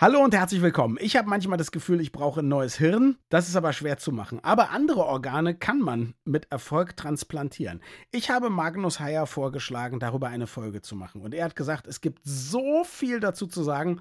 Hallo 0.00 0.18
und 0.24 0.34
herzlich 0.34 0.60
willkommen. 0.60 0.98
Ich 1.00 1.16
habe 1.16 1.28
manchmal 1.28 1.56
das 1.56 1.70
Gefühl, 1.70 2.00
ich 2.00 2.10
brauche 2.10 2.40
ein 2.40 2.48
neues 2.48 2.74
Hirn. 2.74 3.16
Das 3.28 3.48
ist 3.48 3.54
aber 3.54 3.72
schwer 3.72 3.96
zu 3.96 4.10
machen. 4.10 4.40
Aber 4.42 4.70
andere 4.70 5.04
Organe 5.04 5.54
kann 5.54 5.78
man 5.78 6.14
mit 6.24 6.50
Erfolg 6.50 6.96
transplantieren. 6.96 7.80
Ich 8.10 8.28
habe 8.28 8.50
Magnus 8.50 8.98
Heyer 8.98 9.28
vorgeschlagen, 9.28 10.00
darüber 10.00 10.26
eine 10.26 10.48
Folge 10.48 10.82
zu 10.82 10.96
machen. 10.96 11.20
Und 11.20 11.32
er 11.32 11.44
hat 11.44 11.54
gesagt, 11.54 11.86
es 11.86 12.00
gibt 12.00 12.22
so 12.24 12.82
viel 12.82 13.20
dazu 13.20 13.46
zu 13.46 13.62
sagen. 13.62 14.00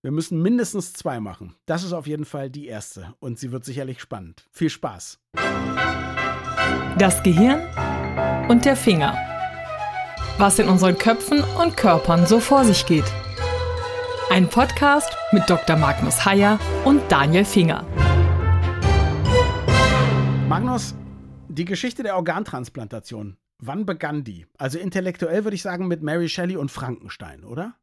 Wir 0.00 0.12
müssen 0.12 0.40
mindestens 0.40 0.92
zwei 0.92 1.18
machen. 1.18 1.56
Das 1.66 1.82
ist 1.82 1.92
auf 1.92 2.06
jeden 2.06 2.24
Fall 2.24 2.48
die 2.48 2.68
erste. 2.68 3.12
Und 3.18 3.40
sie 3.40 3.50
wird 3.50 3.64
sicherlich 3.64 4.00
spannend. 4.00 4.46
Viel 4.52 4.70
Spaß. 4.70 5.18
Das 6.98 7.20
Gehirn 7.24 7.60
und 8.48 8.64
der 8.64 8.76
Finger. 8.76 9.18
Was 10.38 10.60
in 10.60 10.68
unseren 10.68 10.96
Köpfen 10.96 11.42
und 11.60 11.76
Körpern 11.76 12.26
so 12.26 12.38
vor 12.38 12.64
sich 12.64 12.86
geht. 12.86 13.12
Ein 14.32 14.48
Podcast 14.48 15.14
mit 15.32 15.42
Dr. 15.46 15.76
Magnus 15.76 16.24
Heyer 16.24 16.58
und 16.86 17.02
Daniel 17.12 17.44
Finger. 17.44 17.86
Magnus, 20.48 20.94
die 21.50 21.66
Geschichte 21.66 22.02
der 22.02 22.16
Organtransplantation. 22.16 23.36
Wann 23.58 23.84
begann 23.84 24.24
die? 24.24 24.46
Also 24.56 24.78
intellektuell 24.78 25.44
würde 25.44 25.54
ich 25.54 25.60
sagen 25.60 25.86
mit 25.86 26.02
Mary 26.02 26.30
Shelley 26.30 26.56
und 26.56 26.70
Frankenstein, 26.70 27.44
oder? 27.44 27.74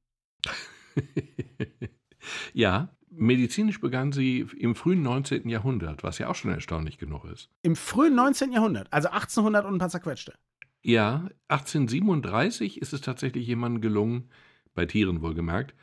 ja, 2.54 2.90
medizinisch 3.12 3.80
begann 3.80 4.12
sie 4.12 4.48
im 4.58 4.74
frühen 4.74 5.04
19. 5.04 5.50
Jahrhundert, 5.50 6.02
was 6.02 6.18
ja 6.18 6.30
auch 6.30 6.36
schon 6.36 6.50
erstaunlich 6.50 6.98
genug 6.98 7.26
ist. 7.26 7.52
Im 7.62 7.76
frühen 7.76 8.16
19. 8.16 8.54
Jahrhundert, 8.54 8.88
also 8.90 9.10
1800 9.10 9.66
und 9.66 9.76
ein 9.76 9.78
paar 9.78 9.90
zerquetschte. 9.90 10.34
Ja, 10.82 11.30
1837 11.50 12.82
ist 12.82 12.94
es 12.94 13.02
tatsächlich 13.02 13.46
jemandem 13.46 13.82
gelungen, 13.82 14.32
bei 14.74 14.88
Tieren 14.88 15.22
wohlgemerkt, 15.22 15.76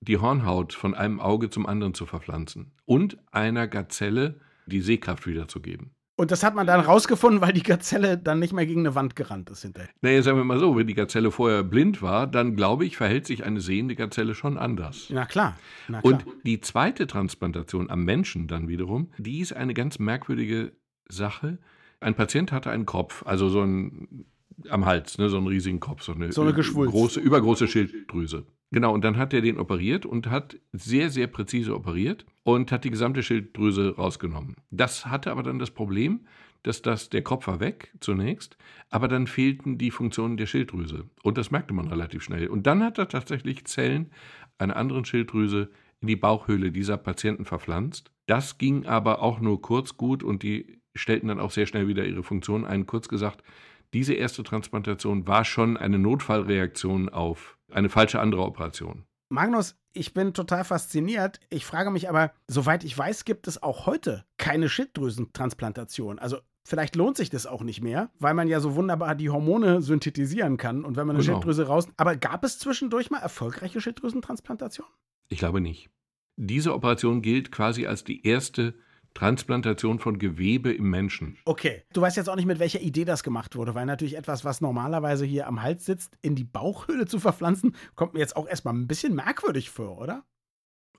die 0.00 0.18
Hornhaut 0.18 0.72
von 0.72 0.94
einem 0.94 1.20
Auge 1.20 1.50
zum 1.50 1.66
anderen 1.66 1.94
zu 1.94 2.06
verpflanzen 2.06 2.72
und 2.86 3.18
einer 3.32 3.68
Gazelle 3.68 4.40
die 4.66 4.80
Sehkraft 4.80 5.26
wiederzugeben. 5.26 5.90
Und 6.16 6.30
das 6.30 6.42
hat 6.42 6.54
man 6.54 6.66
dann 6.66 6.80
rausgefunden, 6.80 7.40
weil 7.40 7.54
die 7.54 7.62
Gazelle 7.62 8.18
dann 8.18 8.40
nicht 8.40 8.52
mehr 8.52 8.66
gegen 8.66 8.80
eine 8.80 8.94
Wand 8.94 9.16
gerannt 9.16 9.48
ist 9.48 9.62
hinterher. 9.62 9.88
Naja, 10.02 10.20
sagen 10.20 10.36
wir 10.36 10.44
mal 10.44 10.58
so, 10.58 10.76
wenn 10.76 10.86
die 10.86 10.94
Gazelle 10.94 11.30
vorher 11.30 11.62
blind 11.62 12.02
war, 12.02 12.26
dann 12.26 12.56
glaube 12.56 12.84
ich, 12.84 12.98
verhält 12.98 13.26
sich 13.26 13.44
eine 13.44 13.62
sehende 13.62 13.96
Gazelle 13.96 14.34
schon 14.34 14.58
anders. 14.58 15.06
Na 15.08 15.24
klar. 15.24 15.58
Na 15.88 16.02
klar. 16.02 16.12
Und 16.12 16.26
die 16.44 16.60
zweite 16.60 17.06
Transplantation 17.06 17.88
am 17.88 18.04
Menschen 18.04 18.48
dann 18.48 18.68
wiederum, 18.68 19.10
die 19.16 19.40
ist 19.40 19.54
eine 19.54 19.72
ganz 19.72 19.98
merkwürdige 19.98 20.72
Sache. 21.08 21.56
Ein 22.00 22.14
Patient 22.14 22.52
hatte 22.52 22.70
einen 22.70 22.84
Kopf, 22.84 23.22
also 23.26 23.48
so 23.48 23.62
ein 23.62 24.26
am 24.68 24.84
Hals, 24.84 25.16
ne, 25.16 25.30
so 25.30 25.38
einen 25.38 25.46
riesigen 25.46 25.80
Kopf, 25.80 26.02
so 26.02 26.12
eine, 26.12 26.32
so 26.32 26.42
eine 26.42 26.52
große, 26.52 27.18
übergroße 27.18 27.66
Schilddrüse. 27.66 28.44
Genau, 28.72 28.94
und 28.94 29.02
dann 29.04 29.16
hat 29.16 29.34
er 29.34 29.40
den 29.40 29.58
operiert 29.58 30.06
und 30.06 30.28
hat 30.28 30.56
sehr, 30.72 31.10
sehr 31.10 31.26
präzise 31.26 31.74
operiert 31.74 32.24
und 32.44 32.70
hat 32.70 32.84
die 32.84 32.90
gesamte 32.90 33.22
Schilddrüse 33.22 33.96
rausgenommen. 33.96 34.54
Das 34.70 35.06
hatte 35.06 35.32
aber 35.32 35.42
dann 35.42 35.58
das 35.58 35.72
Problem, 35.72 36.20
dass 36.62 36.82
das, 36.82 37.10
der 37.10 37.22
Kopf 37.22 37.46
war 37.46 37.58
weg 37.58 37.92
zunächst, 38.00 38.56
aber 38.90 39.08
dann 39.08 39.26
fehlten 39.26 39.78
die 39.78 39.90
Funktionen 39.90 40.36
der 40.36 40.46
Schilddrüse. 40.46 41.08
Und 41.22 41.38
das 41.38 41.50
merkte 41.50 41.74
man 41.74 41.88
relativ 41.88 42.22
schnell. 42.22 42.48
Und 42.48 42.66
dann 42.66 42.82
hat 42.84 42.98
er 42.98 43.08
tatsächlich 43.08 43.64
Zellen 43.64 44.10
einer 44.58 44.76
anderen 44.76 45.04
Schilddrüse 45.04 45.70
in 46.00 46.08
die 46.08 46.16
Bauchhöhle 46.16 46.70
dieser 46.70 46.96
Patienten 46.96 47.46
verpflanzt. 47.46 48.12
Das 48.26 48.58
ging 48.58 48.86
aber 48.86 49.22
auch 49.22 49.40
nur 49.40 49.60
kurz 49.60 49.96
gut 49.96 50.22
und 50.22 50.42
die 50.42 50.80
stellten 50.94 51.28
dann 51.28 51.40
auch 51.40 51.50
sehr 51.50 51.66
schnell 51.66 51.88
wieder 51.88 52.04
ihre 52.04 52.22
Funktion 52.22 52.64
ein. 52.64 52.86
Kurz 52.86 53.08
gesagt, 53.08 53.42
diese 53.92 54.14
erste 54.14 54.42
Transplantation 54.42 55.26
war 55.26 55.44
schon 55.44 55.76
eine 55.76 55.98
Notfallreaktion 55.98 57.08
auf 57.08 57.58
eine 57.70 57.88
falsche 57.88 58.20
andere 58.20 58.42
Operation. 58.42 59.04
Magnus, 59.28 59.76
ich 59.92 60.12
bin 60.12 60.34
total 60.34 60.64
fasziniert. 60.64 61.40
Ich 61.50 61.64
frage 61.64 61.90
mich 61.90 62.08
aber, 62.08 62.32
soweit 62.48 62.84
ich 62.84 62.96
weiß, 62.96 63.24
gibt 63.24 63.46
es 63.46 63.62
auch 63.62 63.86
heute 63.86 64.24
keine 64.38 64.68
Schilddrüsentransplantation. 64.68 66.18
Also 66.18 66.38
vielleicht 66.64 66.96
lohnt 66.96 67.16
sich 67.16 67.30
das 67.30 67.46
auch 67.46 67.62
nicht 67.62 67.80
mehr, 67.80 68.10
weil 68.18 68.34
man 68.34 68.48
ja 68.48 68.60
so 68.60 68.74
wunderbar 68.74 69.14
die 69.14 69.30
Hormone 69.30 69.82
synthetisieren 69.82 70.56
kann 70.56 70.84
und 70.84 70.96
wenn 70.96 71.06
man 71.06 71.16
eine 71.16 71.24
genau. 71.24 71.36
Schilddrüse 71.36 71.66
raus. 71.66 71.88
Aber 71.96 72.16
gab 72.16 72.44
es 72.44 72.58
zwischendurch 72.58 73.10
mal 73.10 73.18
erfolgreiche 73.18 73.80
Schilddrüsentransplantation? 73.80 74.86
Ich 75.28 75.38
glaube 75.38 75.60
nicht. 75.60 75.90
Diese 76.36 76.74
Operation 76.74 77.22
gilt 77.22 77.52
quasi 77.52 77.86
als 77.86 78.02
die 78.02 78.26
erste 78.26 78.74
Transplantation 79.14 79.98
von 79.98 80.18
Gewebe 80.18 80.72
im 80.72 80.88
Menschen. 80.88 81.36
Okay. 81.44 81.82
Du 81.92 82.00
weißt 82.00 82.16
jetzt 82.16 82.28
auch 82.28 82.36
nicht, 82.36 82.46
mit 82.46 82.58
welcher 82.58 82.80
Idee 82.80 83.04
das 83.04 83.22
gemacht 83.22 83.56
wurde, 83.56 83.74
weil 83.74 83.86
natürlich 83.86 84.16
etwas, 84.16 84.44
was 84.44 84.60
normalerweise 84.60 85.24
hier 85.24 85.46
am 85.46 85.62
Hals 85.62 85.84
sitzt, 85.84 86.16
in 86.22 86.36
die 86.36 86.44
Bauchhöhle 86.44 87.06
zu 87.06 87.18
verpflanzen, 87.18 87.74
kommt 87.96 88.14
mir 88.14 88.20
jetzt 88.20 88.36
auch 88.36 88.48
erstmal 88.48 88.74
ein 88.74 88.86
bisschen 88.86 89.14
merkwürdig 89.14 89.70
vor, 89.70 89.98
oder? 89.98 90.24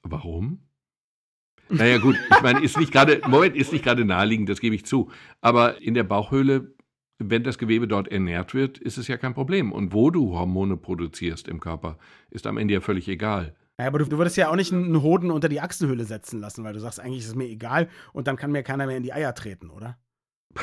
Warum? 0.03 0.59
Naja, 1.69 1.99
gut, 1.99 2.17
ich 2.29 2.41
meine, 2.41 2.61
ist 2.61 2.77
nicht 2.77 2.91
gerade, 2.91 3.21
Moment, 3.27 3.55
ist 3.55 3.71
nicht 3.71 3.85
gerade 3.85 4.03
naheliegend, 4.03 4.49
das 4.49 4.59
gebe 4.59 4.75
ich 4.75 4.85
zu. 4.85 5.09
Aber 5.39 5.81
in 5.81 5.93
der 5.93 6.03
Bauchhöhle, 6.03 6.75
wenn 7.17 7.43
das 7.43 7.57
Gewebe 7.57 7.87
dort 7.87 8.09
ernährt 8.09 8.53
wird, 8.53 8.77
ist 8.77 8.97
es 8.97 9.07
ja 9.07 9.15
kein 9.15 9.33
Problem. 9.33 9.71
Und 9.71 9.93
wo 9.93 10.09
du 10.09 10.33
Hormone 10.33 10.75
produzierst 10.75 11.47
im 11.47 11.61
Körper, 11.61 11.97
ist 12.29 12.45
am 12.45 12.57
Ende 12.57 12.73
ja 12.73 12.81
völlig 12.81 13.07
egal. 13.07 13.55
Ja, 13.81 13.87
aber 13.87 13.97
du, 13.97 14.05
du, 14.05 14.19
würdest 14.19 14.37
ja 14.37 14.49
auch 14.49 14.55
nicht 14.55 14.71
einen 14.71 15.01
Hoden 15.01 15.31
unter 15.31 15.49
die 15.49 15.59
Achsenhöhle 15.59 16.05
setzen 16.05 16.39
lassen, 16.39 16.63
weil 16.63 16.73
du 16.73 16.79
sagst, 16.79 16.99
eigentlich 16.99 17.23
ist 17.23 17.29
es 17.29 17.35
mir 17.35 17.47
egal 17.47 17.89
und 18.13 18.27
dann 18.27 18.35
kann 18.35 18.51
mir 18.51 18.61
keiner 18.61 18.85
mehr 18.85 18.97
in 18.97 19.01
die 19.01 19.11
Eier 19.11 19.33
treten, 19.33 19.71
oder? 19.71 19.97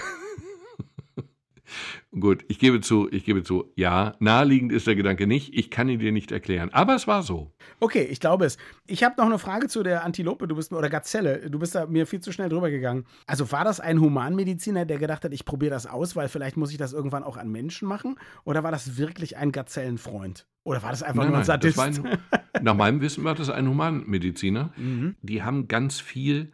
Gut, 2.18 2.42
ich 2.48 2.58
gebe 2.58 2.80
zu, 2.80 3.06
ich 3.10 3.24
gebe 3.24 3.42
zu, 3.42 3.70
ja, 3.76 4.14
naheliegend 4.18 4.72
ist 4.72 4.86
der 4.86 4.96
Gedanke 4.96 5.26
nicht, 5.26 5.54
ich 5.54 5.70
kann 5.70 5.90
ihn 5.90 5.98
dir 5.98 6.10
nicht 6.10 6.32
erklären, 6.32 6.70
aber 6.72 6.94
es 6.94 7.06
war 7.06 7.22
so. 7.22 7.52
Okay, 7.80 8.02
ich 8.02 8.18
glaube 8.18 8.46
es. 8.46 8.56
Ich 8.86 9.04
habe 9.04 9.16
noch 9.18 9.26
eine 9.26 9.38
Frage 9.38 9.68
zu 9.68 9.82
der 9.82 10.04
Antilope, 10.04 10.48
du 10.48 10.56
bist 10.56 10.72
oder 10.72 10.88
Gazelle, 10.88 11.50
du 11.50 11.58
bist 11.58 11.74
da 11.74 11.84
mir 11.84 12.06
viel 12.06 12.20
zu 12.20 12.32
schnell 12.32 12.48
drüber 12.48 12.70
gegangen. 12.70 13.04
Also 13.26 13.52
war 13.52 13.62
das 13.62 13.78
ein 13.78 14.00
Humanmediziner, 14.00 14.86
der 14.86 14.96
gedacht 14.98 15.22
hat, 15.22 15.34
ich 15.34 15.44
probiere 15.44 15.72
das 15.72 15.86
aus, 15.86 16.16
weil 16.16 16.28
vielleicht 16.28 16.56
muss 16.56 16.70
ich 16.70 16.78
das 16.78 16.94
irgendwann 16.94 17.24
auch 17.24 17.36
an 17.36 17.52
Menschen 17.52 17.86
machen? 17.86 18.18
Oder 18.44 18.62
war 18.62 18.70
das 18.70 18.96
wirklich 18.96 19.36
ein 19.36 19.52
Gazellenfreund? 19.52 20.46
Oder 20.64 20.82
war 20.82 20.90
das 20.90 21.02
einfach 21.02 21.24
nein, 21.24 21.30
nur 21.30 21.38
ein 21.38 21.44
Sadist? 21.44 21.78
Ein, 21.78 22.18
nach 22.62 22.74
meinem 22.74 23.02
Wissen 23.02 23.22
war 23.24 23.34
das 23.34 23.50
ein 23.50 23.68
Humanmediziner. 23.68 24.72
Mhm. 24.78 25.16
Die 25.22 25.42
haben 25.42 25.66
ganz 25.66 26.00
viel 26.00 26.52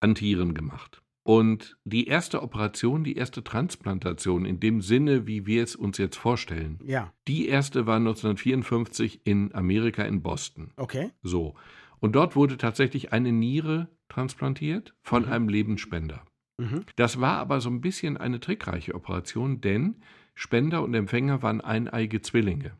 an 0.00 0.14
Tieren 0.14 0.54
gemacht. 0.54 1.02
Und 1.28 1.76
die 1.84 2.06
erste 2.06 2.42
Operation, 2.42 3.04
die 3.04 3.16
erste 3.16 3.44
Transplantation 3.44 4.46
in 4.46 4.60
dem 4.60 4.80
Sinne, 4.80 5.26
wie 5.26 5.44
wir 5.44 5.62
es 5.62 5.76
uns 5.76 5.98
jetzt 5.98 6.16
vorstellen, 6.16 6.80
ja. 6.82 7.12
die 7.26 7.48
erste 7.48 7.86
war 7.86 7.96
1954 7.96 9.20
in 9.24 9.54
Amerika 9.54 10.04
in 10.04 10.22
Boston. 10.22 10.70
Okay. 10.76 11.10
So. 11.22 11.54
Und 12.00 12.12
dort 12.16 12.34
wurde 12.34 12.56
tatsächlich 12.56 13.12
eine 13.12 13.30
Niere 13.30 13.88
transplantiert 14.08 14.94
von 15.02 15.26
mhm. 15.26 15.32
einem 15.32 15.48
Lebensspender. 15.50 16.24
Mhm. 16.56 16.84
Das 16.96 17.20
war 17.20 17.36
aber 17.36 17.60
so 17.60 17.68
ein 17.68 17.82
bisschen 17.82 18.16
eine 18.16 18.40
trickreiche 18.40 18.94
Operation, 18.94 19.60
denn 19.60 19.96
Spender 20.34 20.82
und 20.82 20.94
Empfänger 20.94 21.42
waren 21.42 21.60
eineige 21.60 22.22
Zwillinge. 22.22 22.72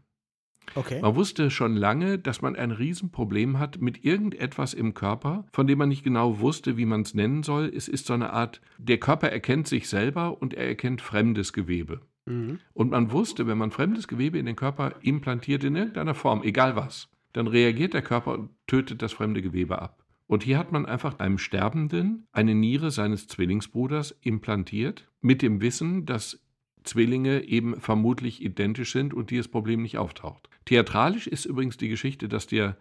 Okay. 0.75 1.01
Man 1.01 1.15
wusste 1.15 1.51
schon 1.51 1.77
lange, 1.77 2.19
dass 2.19 2.43
man 2.43 2.57
ein 2.57 2.71
Riesenproblem 2.71 3.59
hat 3.59 3.81
mit 3.81 4.05
irgendetwas 4.05 4.75
im 4.75 4.95
Körper, 4.95 5.47
von 5.53 5.67
dem 5.67 5.79
man 5.79 5.89
nicht 5.89 6.05
genau 6.05 6.41
wusste, 6.41 6.77
wie 6.77 6.87
man 6.87 7.03
es 7.03 7.15
nennen 7.15 7.43
soll. 7.43 7.71
Es 7.75 7.89
ist 7.89 8.07
so 8.07 8.15
eine 8.15 8.33
Art, 8.33 8.61
der 8.79 8.99
Körper 8.99 9.31
erkennt 9.31 9.69
sich 9.69 9.89
selber 9.89 10.41
und 10.41 10.55
er 10.55 10.69
erkennt 10.69 11.01
fremdes 11.01 11.53
Gewebe. 11.53 12.01
Mhm. 12.27 12.59
Und 12.75 12.91
man 12.91 13.11
wusste, 13.13 13.47
wenn 13.47 13.59
man 13.59 13.71
fremdes 13.71 14.09
Gewebe 14.09 14.39
in 14.39 14.47
den 14.47 14.57
Körper 14.57 14.95
implantiert 15.03 15.65
in 15.65 15.77
irgendeiner 15.77 16.15
Form, 16.15 16.43
egal 16.43 16.77
was, 16.77 17.09
dann 17.33 17.47
reagiert 17.47 17.95
der 17.95 18.03
Körper 18.03 18.35
und 18.35 18.51
tötet 18.67 19.03
das 19.03 19.13
fremde 19.13 19.43
Gewebe 19.43 19.81
ab. 19.81 20.05
Und 20.27 20.43
hier 20.43 20.59
hat 20.59 20.73
man 20.73 20.85
einfach 20.85 21.19
einem 21.19 21.39
Sterbenden 21.39 22.27
eine 22.33 22.55
Niere 22.55 22.91
seines 22.91 23.27
Zwillingsbruders 23.29 24.15
implantiert, 24.21 25.09
mit 25.23 25.41
dem 25.41 25.63
Wissen, 25.63 26.05
dass 26.05 26.45
Zwillinge 26.85 27.45
eben 27.45 27.81
vermutlich 27.81 28.43
identisch 28.43 28.93
sind 28.93 29.15
und 29.15 29.31
dieses 29.31 29.49
Problem 29.49 29.83
nicht 29.83 29.99
auftaucht. 29.99 30.49
Theatralisch 30.65 31.27
ist 31.27 31.45
übrigens 31.45 31.77
die 31.77 31.89
Geschichte, 31.89 32.29
dass 32.29 32.47
der 32.47 32.77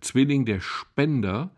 Zwilling, 0.00 0.44
der 0.44 0.60
Spender, 0.60 1.50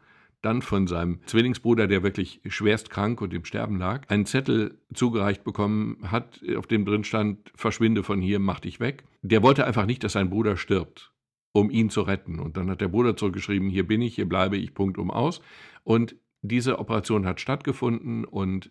dann 0.42 0.62
von 0.62 0.86
seinem 0.86 1.20
Zwillingsbruder, 1.26 1.86
der 1.86 2.02
wirklich 2.02 2.40
schwerst 2.46 2.90
krank 2.90 3.20
und 3.20 3.34
im 3.34 3.44
Sterben 3.44 3.78
lag, 3.78 4.08
einen 4.08 4.26
Zettel 4.26 4.78
zugereicht 4.94 5.44
bekommen 5.44 5.98
hat, 6.10 6.40
auf 6.56 6.66
dem 6.66 6.84
drin 6.84 7.04
stand, 7.04 7.52
verschwinde 7.54 8.02
von 8.02 8.20
hier, 8.20 8.38
mach 8.38 8.60
dich 8.60 8.80
weg. 8.80 9.04
Der 9.22 9.42
wollte 9.42 9.66
einfach 9.66 9.86
nicht, 9.86 10.02
dass 10.02 10.12
sein 10.12 10.30
Bruder 10.30 10.56
stirbt, 10.56 11.12
um 11.52 11.70
ihn 11.70 11.90
zu 11.90 12.02
retten. 12.02 12.38
Und 12.40 12.56
dann 12.56 12.70
hat 12.70 12.80
der 12.80 12.88
Bruder 12.88 13.16
zurückgeschrieben, 13.16 13.68
hier 13.68 13.86
bin 13.86 14.00
ich, 14.00 14.14
hier 14.14 14.28
bleibe 14.28 14.56
ich, 14.56 14.72
Punkt 14.72 14.96
um 14.96 15.10
aus. 15.10 15.42
Und 15.84 16.16
diese 16.42 16.78
Operation 16.78 17.26
hat 17.26 17.40
stattgefunden 17.40 18.24
und 18.24 18.70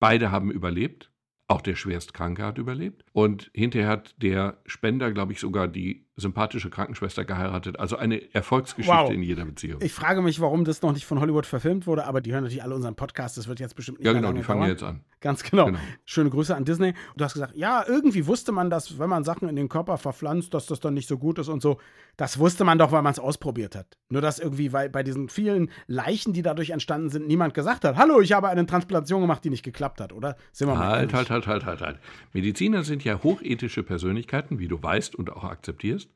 beide 0.00 0.32
haben 0.32 0.50
überlebt. 0.50 1.09
Auch 1.50 1.62
der 1.62 1.74
Schwerstkranke 1.74 2.44
hat 2.44 2.58
überlebt. 2.58 3.04
Und 3.12 3.50
hinterher 3.52 3.88
hat 3.88 4.14
der 4.22 4.58
Spender, 4.66 5.10
glaube 5.10 5.32
ich, 5.32 5.40
sogar 5.40 5.66
die 5.66 6.06
sympathische 6.20 6.70
Krankenschwester 6.70 7.24
geheiratet. 7.24 7.78
Also 7.80 7.96
eine 7.96 8.32
Erfolgsgeschichte 8.34 8.96
wow. 8.96 9.10
in 9.10 9.22
jeder 9.22 9.44
Beziehung. 9.44 9.80
Ich 9.82 9.92
frage 9.92 10.22
mich, 10.22 10.40
warum 10.40 10.64
das 10.64 10.82
noch 10.82 10.92
nicht 10.92 11.06
von 11.06 11.20
Hollywood 11.20 11.46
verfilmt 11.46 11.86
wurde, 11.86 12.06
aber 12.06 12.20
die 12.20 12.32
hören 12.32 12.44
natürlich 12.44 12.62
alle 12.62 12.74
unseren 12.74 12.94
Podcast. 12.94 13.36
Das 13.36 13.48
wird 13.48 13.60
jetzt 13.60 13.74
bestimmt 13.74 13.98
nicht 13.98 14.06
Ja, 14.06 14.12
genau, 14.12 14.32
die 14.32 14.42
fangen 14.42 14.60
dauern. 14.60 14.70
jetzt 14.70 14.82
an. 14.82 15.00
Ganz 15.20 15.42
genau. 15.42 15.66
genau. 15.66 15.78
Schöne 16.04 16.30
Grüße 16.30 16.54
an 16.54 16.64
Disney. 16.64 16.94
Du 17.16 17.24
hast 17.24 17.34
gesagt, 17.34 17.56
ja, 17.56 17.84
irgendwie 17.86 18.26
wusste 18.26 18.52
man, 18.52 18.70
dass, 18.70 18.98
wenn 18.98 19.08
man 19.08 19.24
Sachen 19.24 19.48
in 19.48 19.56
den 19.56 19.68
Körper 19.68 19.98
verpflanzt, 19.98 20.54
dass 20.54 20.66
das 20.66 20.80
dann 20.80 20.94
nicht 20.94 21.08
so 21.08 21.18
gut 21.18 21.38
ist 21.38 21.48
und 21.48 21.60
so. 21.60 21.78
Das 22.16 22.38
wusste 22.38 22.64
man 22.64 22.78
doch, 22.78 22.92
weil 22.92 23.02
man 23.02 23.12
es 23.12 23.18
ausprobiert 23.18 23.74
hat. 23.74 23.98
Nur 24.08 24.22
dass 24.22 24.38
irgendwie 24.38 24.72
weil 24.72 24.90
bei 24.90 25.02
diesen 25.02 25.28
vielen 25.28 25.70
Leichen, 25.86 26.32
die 26.32 26.42
dadurch 26.42 26.70
entstanden 26.70 27.10
sind, 27.10 27.26
niemand 27.26 27.54
gesagt 27.54 27.84
hat, 27.84 27.96
hallo, 27.96 28.20
ich 28.20 28.32
habe 28.32 28.48
eine 28.48 28.66
Transplantation 28.66 29.22
gemacht, 29.22 29.44
die 29.44 29.50
nicht 29.50 29.62
geklappt 29.62 30.00
hat, 30.00 30.12
oder? 30.12 30.36
Sind 30.52 30.68
wir 30.68 30.74
mal 30.74 30.88
halt, 30.88 31.14
halt, 31.14 31.30
halt, 31.30 31.46
halt, 31.46 31.64
halt, 31.64 31.80
halt. 31.80 31.98
Mediziner 32.32 32.82
sind 32.82 33.04
ja 33.04 33.22
hochethische 33.22 33.82
Persönlichkeiten, 33.82 34.58
wie 34.58 34.68
du 34.68 34.82
weißt 34.82 35.14
und 35.14 35.30
auch 35.32 35.44
akzeptierst. 35.44 36.09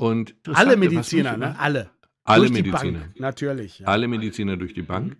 Und 0.00 0.34
alle 0.54 0.78
Mediziner, 0.78 1.36
ne? 1.36 1.58
Alle. 1.58 1.90
Alle 2.24 2.48
durch 2.48 2.64
Mediziner. 2.64 3.10
Natürlich. 3.18 3.80
Ja. 3.80 3.88
Alle 3.88 4.08
Mediziner 4.08 4.56
durch 4.56 4.72
die 4.72 4.80
Bank. 4.80 5.18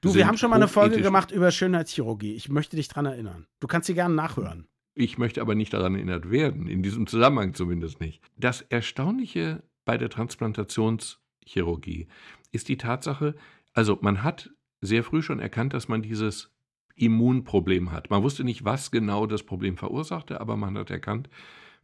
Du, 0.00 0.14
wir 0.14 0.26
haben 0.26 0.38
schon 0.38 0.48
mal 0.48 0.56
eine 0.56 0.68
Folge 0.68 1.02
gemacht 1.02 1.32
über 1.32 1.50
Schönheitschirurgie. 1.50 2.32
Ich 2.32 2.48
möchte 2.48 2.76
dich 2.76 2.88
daran 2.88 3.04
erinnern. 3.04 3.46
Du 3.60 3.66
kannst 3.66 3.88
sie 3.88 3.94
gerne 3.94 4.14
nachhören. 4.14 4.68
Ich 4.94 5.18
möchte 5.18 5.42
aber 5.42 5.54
nicht 5.54 5.74
daran 5.74 5.96
erinnert 5.96 6.30
werden, 6.30 6.66
in 6.66 6.82
diesem 6.82 7.06
Zusammenhang 7.06 7.52
zumindest 7.52 8.00
nicht. 8.00 8.22
Das 8.38 8.62
Erstaunliche 8.62 9.64
bei 9.84 9.98
der 9.98 10.08
Transplantationschirurgie 10.08 12.06
ist 12.52 12.70
die 12.70 12.78
Tatsache, 12.78 13.34
also 13.74 13.98
man 14.00 14.22
hat 14.22 14.48
sehr 14.80 15.04
früh 15.04 15.20
schon 15.20 15.40
erkannt, 15.40 15.74
dass 15.74 15.88
man 15.88 16.00
dieses 16.00 16.50
Immunproblem 16.94 17.92
hat. 17.92 18.08
Man 18.08 18.22
wusste 18.22 18.44
nicht, 18.44 18.64
was 18.64 18.90
genau 18.90 19.26
das 19.26 19.42
Problem 19.42 19.76
verursachte, 19.76 20.40
aber 20.40 20.56
man 20.56 20.78
hat 20.78 20.90
erkannt, 20.90 21.28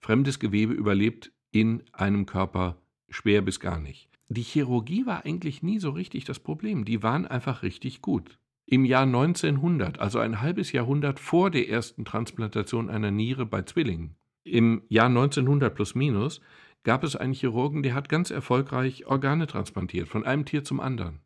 fremdes 0.00 0.38
Gewebe 0.38 0.72
überlebt 0.72 1.30
in 1.50 1.82
einem 1.92 2.26
Körper 2.26 2.76
schwer 3.08 3.42
bis 3.42 3.60
gar 3.60 3.78
nicht. 3.78 4.08
Die 4.28 4.42
Chirurgie 4.42 5.06
war 5.06 5.24
eigentlich 5.24 5.62
nie 5.62 5.78
so 5.78 5.90
richtig 5.90 6.24
das 6.24 6.38
Problem. 6.38 6.84
Die 6.84 7.02
waren 7.02 7.26
einfach 7.26 7.62
richtig 7.62 8.02
gut. 8.02 8.38
Im 8.66 8.84
Jahr 8.84 9.04
1900, 9.04 9.98
also 9.98 10.18
ein 10.18 10.42
halbes 10.42 10.72
Jahrhundert 10.72 11.18
vor 11.18 11.50
der 11.50 11.70
ersten 11.70 12.04
Transplantation 12.04 12.90
einer 12.90 13.10
Niere 13.10 13.46
bei 13.46 13.62
Zwillingen, 13.62 14.16
im 14.44 14.82
Jahr 14.88 15.06
1900 15.06 15.74
plus 15.74 15.94
minus, 15.94 16.42
gab 16.84 17.04
es 17.04 17.16
einen 17.16 17.32
Chirurgen, 17.32 17.82
der 17.82 17.94
hat 17.94 18.10
ganz 18.10 18.30
erfolgreich 18.30 19.06
Organe 19.06 19.46
transplantiert, 19.46 20.08
von 20.08 20.24
einem 20.24 20.44
Tier 20.44 20.64
zum 20.64 20.80
anderen. 20.80 21.20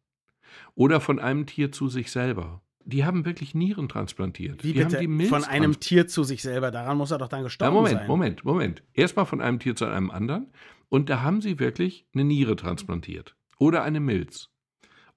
Oder 0.74 1.00
von 1.00 1.18
einem 1.18 1.46
Tier 1.46 1.72
zu 1.72 1.88
sich 1.88 2.10
selber. 2.12 2.62
Die 2.84 3.04
haben 3.04 3.24
wirklich 3.24 3.54
Nieren 3.54 3.88
transplantiert. 3.88 4.64
Wie 4.64 4.72
die 4.72 4.80
bitte? 4.80 4.98
Haben 4.98 5.18
die 5.18 5.26
von 5.26 5.44
einem 5.44 5.80
Tier 5.80 6.06
zu 6.06 6.24
sich 6.24 6.42
selber. 6.42 6.70
Daran 6.70 6.96
muss 6.96 7.10
er 7.10 7.18
doch 7.18 7.28
dann 7.28 7.42
gestorben 7.42 7.74
ja, 7.74 7.80
Moment, 7.80 7.98
sein. 7.98 8.06
Moment, 8.06 8.44
Moment, 8.44 8.78
Moment. 8.78 8.82
Erstmal 8.94 9.26
von 9.26 9.40
einem 9.40 9.58
Tier 9.58 9.76
zu 9.76 9.84
einem 9.86 10.10
anderen. 10.10 10.52
Und 10.88 11.08
da 11.08 11.22
haben 11.22 11.40
sie 11.40 11.58
wirklich 11.58 12.06
eine 12.14 12.24
Niere 12.24 12.56
transplantiert. 12.56 13.36
Oder 13.58 13.82
eine 13.82 14.00
Milz. 14.00 14.50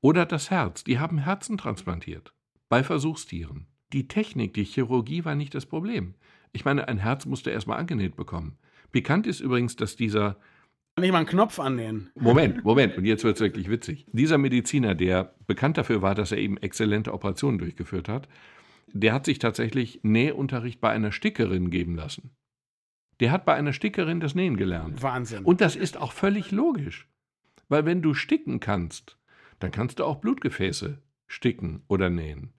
Oder 0.02 0.26
das 0.26 0.52
Herz. 0.52 0.84
Die 0.84 1.00
haben 1.00 1.18
Herzen 1.18 1.58
transplantiert. 1.58 2.34
Bei 2.70 2.84
Versuchstieren. 2.84 3.68
Die 3.92 4.08
Technik, 4.08 4.54
die 4.54 4.64
Chirurgie 4.64 5.26
war 5.26 5.36
nicht 5.36 5.56
das 5.56 5.66
Problem. 5.66 6.16
Ich 6.54 6.66
meine, 6.66 6.88
ein 6.88 6.98
Herz 6.98 7.26
musste 7.26 7.52
erstmal 7.52 7.80
angenäht 7.80 8.16
bekommen. 8.16 8.58
Bekannt 8.92 9.28
ist 9.28 9.42
übrigens, 9.42 9.76
dass 9.76 9.96
dieser 9.96 10.38
nicht 11.02 11.12
mal 11.12 11.20
einen 11.20 11.28
Knopf 11.28 11.60
annähen. 11.60 12.10
Moment, 12.16 12.64
Moment, 12.64 12.98
und 12.98 13.06
jetzt 13.06 13.24
wird 13.24 13.36
es 13.36 13.42
wirklich 13.42 13.70
witzig. 13.70 14.06
Dieser 14.12 14.38
Mediziner, 14.38 14.96
der 14.96 15.36
bekannt 15.46 15.78
dafür 15.78 16.02
war, 16.02 16.16
dass 16.16 16.32
er 16.32 16.38
eben 16.38 16.58
exzellente 16.58 17.14
Operationen 17.14 17.58
durchgeführt 17.58 18.08
hat, 18.08 18.28
der 18.88 19.14
hat 19.14 19.26
sich 19.26 19.40
tatsächlich 19.40 20.00
Nähunterricht 20.04 20.80
bei 20.80 20.90
einer 20.92 21.12
Stickerin 21.12 21.70
geben 21.70 21.96
lassen. 21.96 22.32
Der 23.20 23.32
hat 23.32 23.46
bei 23.46 23.54
einer 23.54 23.74
Stickerin 23.74 24.20
das 24.20 24.36
Nähen 24.36 24.58
gelernt. 24.58 25.02
Wahnsinn. 25.02 25.44
Und 25.44 25.62
das 25.62 25.76
ist 25.76 25.98
auch 25.98 26.12
völlig 26.12 26.52
logisch. 26.52 27.10
Weil 27.68 27.86
wenn 27.86 28.02
du 28.02 28.14
sticken 28.14 28.60
kannst, 28.60 29.18
dann 29.60 29.72
kannst 29.72 30.00
du 30.00 30.06
auch 30.06 30.18
Blutgefäße 30.18 31.02
sticken 31.28 31.84
oder 31.88 32.10
nähen. 32.10 32.54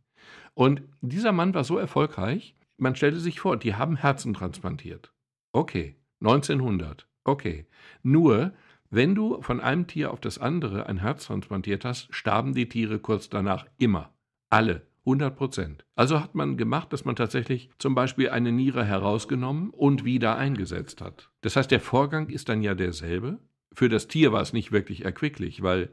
Und 0.54 0.82
dieser 1.00 1.32
Mann 1.32 1.54
war 1.54 1.64
so 1.64 1.78
erfolgreich, 1.78 2.56
man 2.78 2.96
stellte 2.96 3.20
sich 3.20 3.40
vor, 3.40 3.56
die 3.56 3.74
haben 3.74 3.96
Herzen 3.96 4.34
transplantiert. 4.34 5.12
Okay, 5.52 5.96
1900. 6.20 7.08
Okay. 7.26 7.66
Nur, 8.02 8.52
wenn 8.88 9.14
du 9.16 9.42
von 9.42 9.60
einem 9.60 9.86
Tier 9.86 10.12
auf 10.12 10.20
das 10.20 10.38
andere 10.38 10.86
ein 10.86 10.98
Herz 10.98 11.26
transplantiert 11.26 11.84
hast, 11.84 12.14
starben 12.14 12.54
die 12.54 12.68
Tiere 12.68 13.00
kurz 13.00 13.28
danach 13.28 13.66
immer. 13.78 14.14
Alle. 14.48 14.86
100 15.06 15.36
Prozent. 15.36 15.84
Also 15.94 16.20
hat 16.20 16.34
man 16.34 16.56
gemacht, 16.56 16.92
dass 16.92 17.04
man 17.04 17.14
tatsächlich 17.14 17.70
zum 17.78 17.94
Beispiel 17.94 18.30
eine 18.30 18.50
Niere 18.50 18.84
herausgenommen 18.84 19.70
und 19.70 20.04
wieder 20.04 20.36
eingesetzt 20.36 21.00
hat. 21.00 21.30
Das 21.42 21.54
heißt, 21.54 21.70
der 21.70 21.80
Vorgang 21.80 22.28
ist 22.28 22.48
dann 22.48 22.60
ja 22.60 22.74
derselbe. 22.74 23.38
Für 23.72 23.88
das 23.88 24.08
Tier 24.08 24.32
war 24.32 24.40
es 24.40 24.52
nicht 24.52 24.72
wirklich 24.72 25.04
erquicklich, 25.04 25.62
weil 25.62 25.90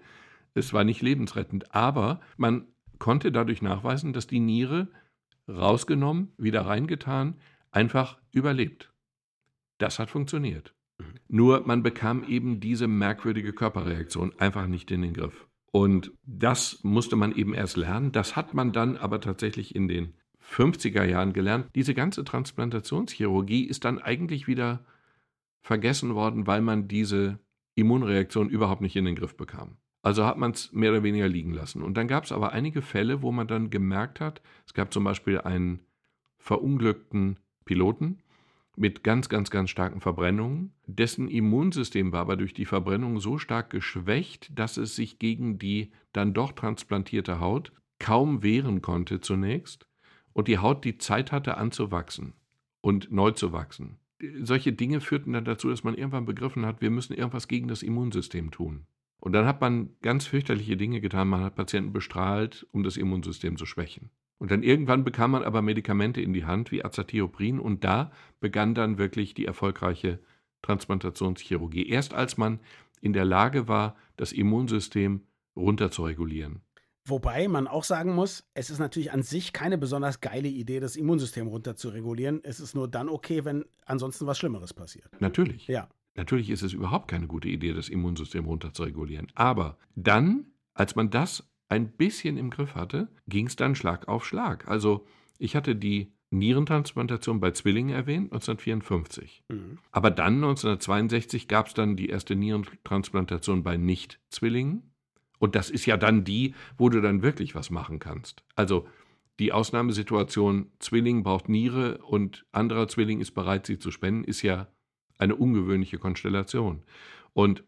es 0.56 0.74
war 0.74 0.83
nicht 0.83 1.03
lebensrettend. 1.03 1.75
Aber 1.75 2.21
man 2.38 2.68
konnte 2.97 3.31
dadurch 3.31 3.62
nachweisen, 3.62 4.13
dass 4.13 4.25
die 4.25 4.39
Niere 4.39 4.88
rausgenommen, 5.47 6.33
wieder 6.38 6.62
reingetan, 6.62 7.39
einfach 7.71 8.18
überlebt. 8.31 8.91
Das 9.77 10.00
hat 10.00 10.09
funktioniert. 10.09 10.74
Nur 11.33 11.65
man 11.65 11.81
bekam 11.81 12.24
eben 12.25 12.59
diese 12.59 12.88
merkwürdige 12.88 13.53
Körperreaktion 13.53 14.33
einfach 14.38 14.68
nicht 14.68 14.91
in 14.91 15.01
den 15.01 15.15
Griff. 15.15 15.47
Und 15.71 16.12
das 16.27 16.83
musste 16.83 17.15
man 17.15 17.33
eben 17.33 17.56
erst 17.56 17.75
lernen. 17.75 18.12
Das 18.12 18.35
hat 18.35 18.53
man 18.53 18.71
dann 18.71 18.97
aber 18.97 19.19
tatsächlich 19.19 19.74
in 19.74 19.88
den 19.88 20.13
50er 20.47 21.03
Jahren 21.03 21.33
gelernt. 21.33 21.71
Diese 21.74 21.95
ganze 21.95 22.24
Transplantationschirurgie 22.24 23.63
ist 23.63 23.83
dann 23.83 23.97
eigentlich 23.97 24.47
wieder 24.47 24.85
vergessen 25.63 26.13
worden, 26.13 26.45
weil 26.45 26.62
man 26.62 26.88
diese 26.88 27.39
Immunreaktion 27.74 28.47
überhaupt 28.47 28.81
nicht 28.81 28.95
in 28.95 29.06
den 29.06 29.15
Griff 29.15 29.36
bekam. 29.36 29.77
Also 30.03 30.27
hat 30.27 30.38
man 30.38 30.51
es 30.51 30.71
mehr 30.71 30.91
oder 30.91 31.01
weniger 31.01 31.27
liegen 31.27 31.51
lassen. 31.51 31.81
Und 31.81 31.97
dann 31.97 32.07
gab 32.07 32.25
es 32.25 32.31
aber 32.31 32.51
einige 32.51 32.83
Fälle, 32.83 33.24
wo 33.24 33.31
man 33.31 33.47
dann 33.47 33.71
gemerkt 33.71 34.19
hat, 34.19 34.44
es 34.68 34.75
gab 34.75 34.94
zum 34.94 35.03
Beispiel 35.03 35.41
einen 35.41 35.79
verunglückten 36.38 37.39
Piloten, 37.65 38.19
mit 38.75 39.04
ganz, 39.04 39.30
ganz, 39.30 39.50
ganz 39.50 39.70
starken 39.70 40.02
Verbrennungen. 40.02 40.74
Dessen 40.88 41.28
Immunsystem 41.28 42.12
war 42.12 42.22
aber 42.22 42.38
durch 42.38 42.54
die 42.54 42.66
Verbrennung 42.66 43.20
so 43.20 43.38
stark 43.38 43.70
geschwächt, 43.70 44.58
dass 44.58 44.78
es 44.78 44.96
sich 44.96 45.20
gegen 45.20 45.60
die 45.60 45.92
dann 46.12 46.34
doch 46.34 46.52
transplantierte 46.52 47.40
Haut 47.40 47.72
kaum 48.00 48.44
wehren 48.44 48.81
konnte 48.81 49.22
zunächst 49.22 49.88
und 50.34 50.48
die 50.48 50.58
Haut 50.58 50.84
die 50.84 50.98
Zeit 50.98 51.31
hatte 51.31 51.58
anzuwachsen 51.58 52.34
und 52.81 53.12
neu 53.12 53.31
zu 53.31 53.54
wachsen. 53.54 53.98
Solche 54.42 54.74
Dinge 54.74 55.02
führten 55.02 55.34
dann 55.34 55.46
dazu, 55.46 55.70
dass 55.70 55.84
man 55.84 55.96
irgendwann 55.96 56.25
begriffen 56.25 56.66
hat, 56.66 56.81
wir 56.81 56.90
müssen 56.90 57.14
irgendwas 57.14 57.48
gegen 57.48 57.68
das 57.68 57.84
Immunsystem 57.84 58.52
tun. 58.52 58.86
Und 59.20 59.31
dann 59.34 59.46
hat 59.46 59.62
man 59.62 59.90
ganz 60.02 60.25
fürchterliche 60.25 60.75
Dinge 60.75 61.00
getan. 61.00 61.30
Man 61.30 61.44
hat 61.44 61.56
Patienten 61.56 61.94
bestrahlt, 61.94 62.68
um 62.72 62.84
das 62.84 62.98
Immunsystem 62.98 63.56
zu 63.56 63.66
schwächen. 63.66 64.10
Und 64.39 64.51
dann 64.51 64.63
irgendwann 64.63 65.03
bekam 65.03 65.31
man 65.31 65.44
aber 65.44 65.62
Medikamente 65.62 66.21
in 66.21 66.33
die 66.33 66.45
Hand 66.45 66.71
wie 66.71 66.83
Azathioprin 66.83 67.59
und 67.59 67.83
da 67.83 68.12
begann 68.39 68.75
dann 68.75 68.97
wirklich 68.97 69.33
die 69.33 69.45
erfolgreiche 69.45 70.19
Transplantationschirurgie. 70.62 71.88
Erst 71.88 72.13
als 72.13 72.38
man 72.38 72.59
in 73.01 73.13
der 73.13 73.25
Lage 73.25 73.68
war, 73.68 73.95
das 74.18 74.31
Immunsystem 74.31 75.21
runterzuregulieren. 75.56 76.62
Wobei 77.06 77.50
man 77.50 77.68
auch 77.68 77.83
sagen 77.83 78.15
muss, 78.15 78.46
es 78.53 78.69
ist 78.69 78.79
natürlich 78.79 79.12
an 79.12 79.24
sich 79.24 79.51
keine 79.51 79.77
besonders 79.77 80.22
geile 80.22 80.48
Idee, 80.48 80.79
das 80.79 80.96
Immunsystem 80.96 81.48
runterzuregulieren. 81.48 82.39
Es 82.43 82.62
ist 82.62 82.75
nur 82.75 82.88
dann 82.88 83.10
okay, 83.10 83.43
wenn 83.43 83.65
ansonsten 83.86 84.25
was 84.25 84.38
Schlimmeres 84.38 84.74
passiert. 84.74 85.10
Natürlich. 85.19 85.67
Ja. 85.67 85.89
Natürlich 86.15 86.50
ist 86.50 86.62
es 86.62 86.72
überhaupt 86.72 87.10
keine 87.10 87.27
gute 87.27 87.50
Idee, 87.50 87.74
das 87.74 87.89
Immunsystem 87.89 88.46
runterzuregulieren. 88.46 89.27
Aber 89.36 89.77
dann, 89.96 90.46
als 90.74 90.96
man 90.96 91.10
das 91.10 91.43
ein 91.74 91.89
bisschen 91.89 92.38
im 92.38 92.51
Griff 92.51 92.75
hatte, 92.75 93.10
ging 93.27 93.48
es 93.48 93.56
dann 93.56 93.75
Schlag 93.75 94.08
auf 94.08 94.25
Schlag. 94.25 94.68
Also 94.68 95.06
ich 95.39 95.56
hatte 95.56 95.75
die 95.75 96.13
Nierentransplantation 96.30 97.39
bei 97.39 97.51
Zwillingen 97.51 97.96
erwähnt, 97.96 98.32
1954. 98.32 99.44
Mhm. 99.50 99.80
Aber 99.92 100.12
dann, 100.12 100.36
1962, 100.36 101.48
gab 101.48 101.68
es 101.68 101.74
dann 101.74 101.96
die 101.96 102.10
erste 102.10 102.36
Nierentransplantation 102.36 103.63
bei 103.63 103.77
Nicht-Zwillingen. 103.77 104.92
Und 105.39 105.56
das 105.56 105.70
ist 105.70 105.86
ja 105.86 105.98
dann 105.98 106.24
die, 106.24 106.53
wo 106.77 106.89
du 106.89 107.01
dann 107.01 107.22
wirklich 107.22 107.56
was 107.56 107.70
machen 107.70 108.00
kannst. 108.00 108.44
Also 108.56 108.88
die 109.39 109.51
Ausnahmesituation, 109.51 110.72
Zwilling 110.80 111.24
braucht 111.24 111.50
Niere 111.50 111.98
und 112.00 112.46
anderer 112.51 112.88
Zwilling 112.88 113.20
ist 113.20 113.32
bereit, 113.32 113.65
sie 113.65 113.80
zu 113.80 113.89
spenden, 113.89 114.24
ist 114.24 114.44
ja 114.44 114.68
eine 115.18 115.36
ungewöhnliche 115.36 115.98
Konstellation. 115.98 116.84
Und 117.34 117.63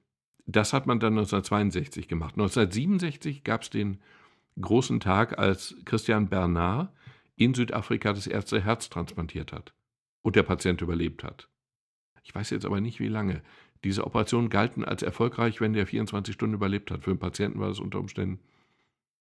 das 0.45 0.73
hat 0.73 0.87
man 0.87 0.99
dann 0.99 1.13
1962 1.13 2.07
gemacht. 2.07 2.35
1967 2.35 3.43
gab 3.43 3.63
es 3.63 3.69
den 3.69 3.99
großen 4.59 4.99
Tag, 4.99 5.37
als 5.37 5.75
Christian 5.85 6.29
Bernard 6.29 6.91
in 7.35 7.53
Südafrika 7.53 8.13
das 8.13 8.27
erste 8.27 8.61
Herz 8.61 8.89
transplantiert 8.89 9.51
hat 9.51 9.73
und 10.21 10.35
der 10.35 10.43
Patient 10.43 10.81
überlebt 10.81 11.23
hat. 11.23 11.49
Ich 12.23 12.33
weiß 12.33 12.49
jetzt 12.51 12.65
aber 12.65 12.81
nicht, 12.81 12.99
wie 12.99 13.07
lange. 13.07 13.41
Diese 13.83 14.05
Operationen 14.05 14.49
galten 14.49 14.83
als 14.83 15.03
erfolgreich, 15.03 15.61
wenn 15.61 15.73
der 15.73 15.85
24 15.85 16.33
Stunden 16.33 16.55
überlebt 16.55 16.89
hat. 16.89 17.03
Für 17.03 17.11
den 17.11 17.19
Patienten 17.19 17.59
war 17.59 17.67
das 17.67 17.79
unter 17.79 17.99
Umständen. 17.99 18.39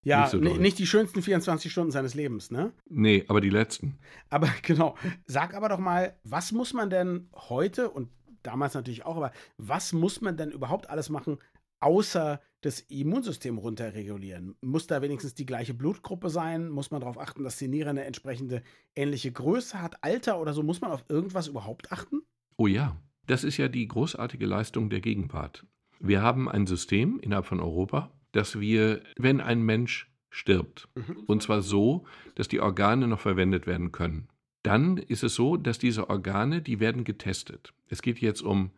Ja, 0.05 0.23
nicht, 0.23 0.31
so 0.31 0.39
nicht 0.39 0.79
die 0.79 0.87
schönsten 0.87 1.23
24 1.23 1.73
Stunden 1.73 1.91
seines 1.91 2.15
Lebens, 2.15 2.51
ne? 2.51 2.73
Nee, 2.89 3.25
aber 3.29 3.41
die 3.41 3.51
letzten. 3.51 3.99
Aber 4.31 4.49
genau. 4.63 4.97
Sag 5.27 5.55
aber 5.55 5.69
doch 5.69 5.79
mal, 5.79 6.17
was 6.25 6.53
muss 6.53 6.73
man 6.73 6.91
denn 6.91 7.29
heute, 7.35 7.91
und 7.91 8.09
damals 8.47 8.75
natürlich 8.75 9.05
auch, 9.05 9.17
aber 9.17 9.33
was 9.59 9.93
muss 9.93 10.21
man 10.21 10.37
denn 10.37 10.51
überhaupt 10.51 10.91
alles 10.91 11.11
machen, 11.11 11.39
außer 11.81 12.41
das 12.63 12.81
Immunsystem 12.81 13.59
runterregulieren? 13.59 14.57
Muss 14.63 14.87
da 14.87 15.03
wenigstens 15.03 15.35
die 15.35 15.47
gleiche 15.47 15.75
Blutgruppe 15.75 16.31
sein? 16.31 16.71
Muss 16.71 16.91
man 16.91 17.01
darauf 17.01 17.19
achten, 17.19 17.45
dass 17.45 17.59
die 17.59 17.69
Niere 17.69 17.91
eine 17.91 18.05
entsprechende 18.05 18.63
ähnliche 18.95 19.33
Größe 19.33 19.81
hat, 19.81 20.03
Alter 20.03 20.41
oder 20.41 20.55
so? 20.55 20.63
Muss 20.63 20.81
man 20.81 20.91
auf 20.91 21.05
irgendwas 21.09 21.49
überhaupt 21.49 21.93
achten? 21.93 22.23
Oh 22.57 22.67
ja, 22.67 22.97
das 23.27 23.45
ist 23.45 23.57
ja 23.57 23.69
die 23.69 23.87
großartige 23.87 24.47
Leistung 24.47 24.89
der 24.89 25.01
Gegenwart. 25.01 25.67
Wir 26.01 26.23
haben 26.23 26.49
ein 26.49 26.67
System 26.67 27.19
innerhalb 27.21 27.47
von 27.47 27.61
Europa, 27.61 28.11
dass 28.33 28.59
wir, 28.59 29.03
wenn 29.17 29.41
ein 29.41 29.63
Mensch 29.63 30.11
stirbt, 30.31 30.89
mhm. 30.95 31.25
und 31.27 31.43
zwar 31.43 31.63
so, 31.63 32.05
dass 32.35 32.49
die 32.49 32.61
Organe 32.61 33.07
noch 33.07 33.21
verwendet 33.21 33.67
werden 33.67 33.93
können, 33.93 34.29
dann 34.65 34.97
ist 34.97 35.23
es 35.23 35.35
so, 35.35 35.57
dass 35.57 35.79
diese 35.79 36.09
Organe, 36.09 36.63
die 36.63 36.81
werden 36.81 37.05
getestet. 37.05 37.75
Es 37.89 38.03
geht 38.03 38.19
jetzt 38.21 38.41
um 38.41 38.71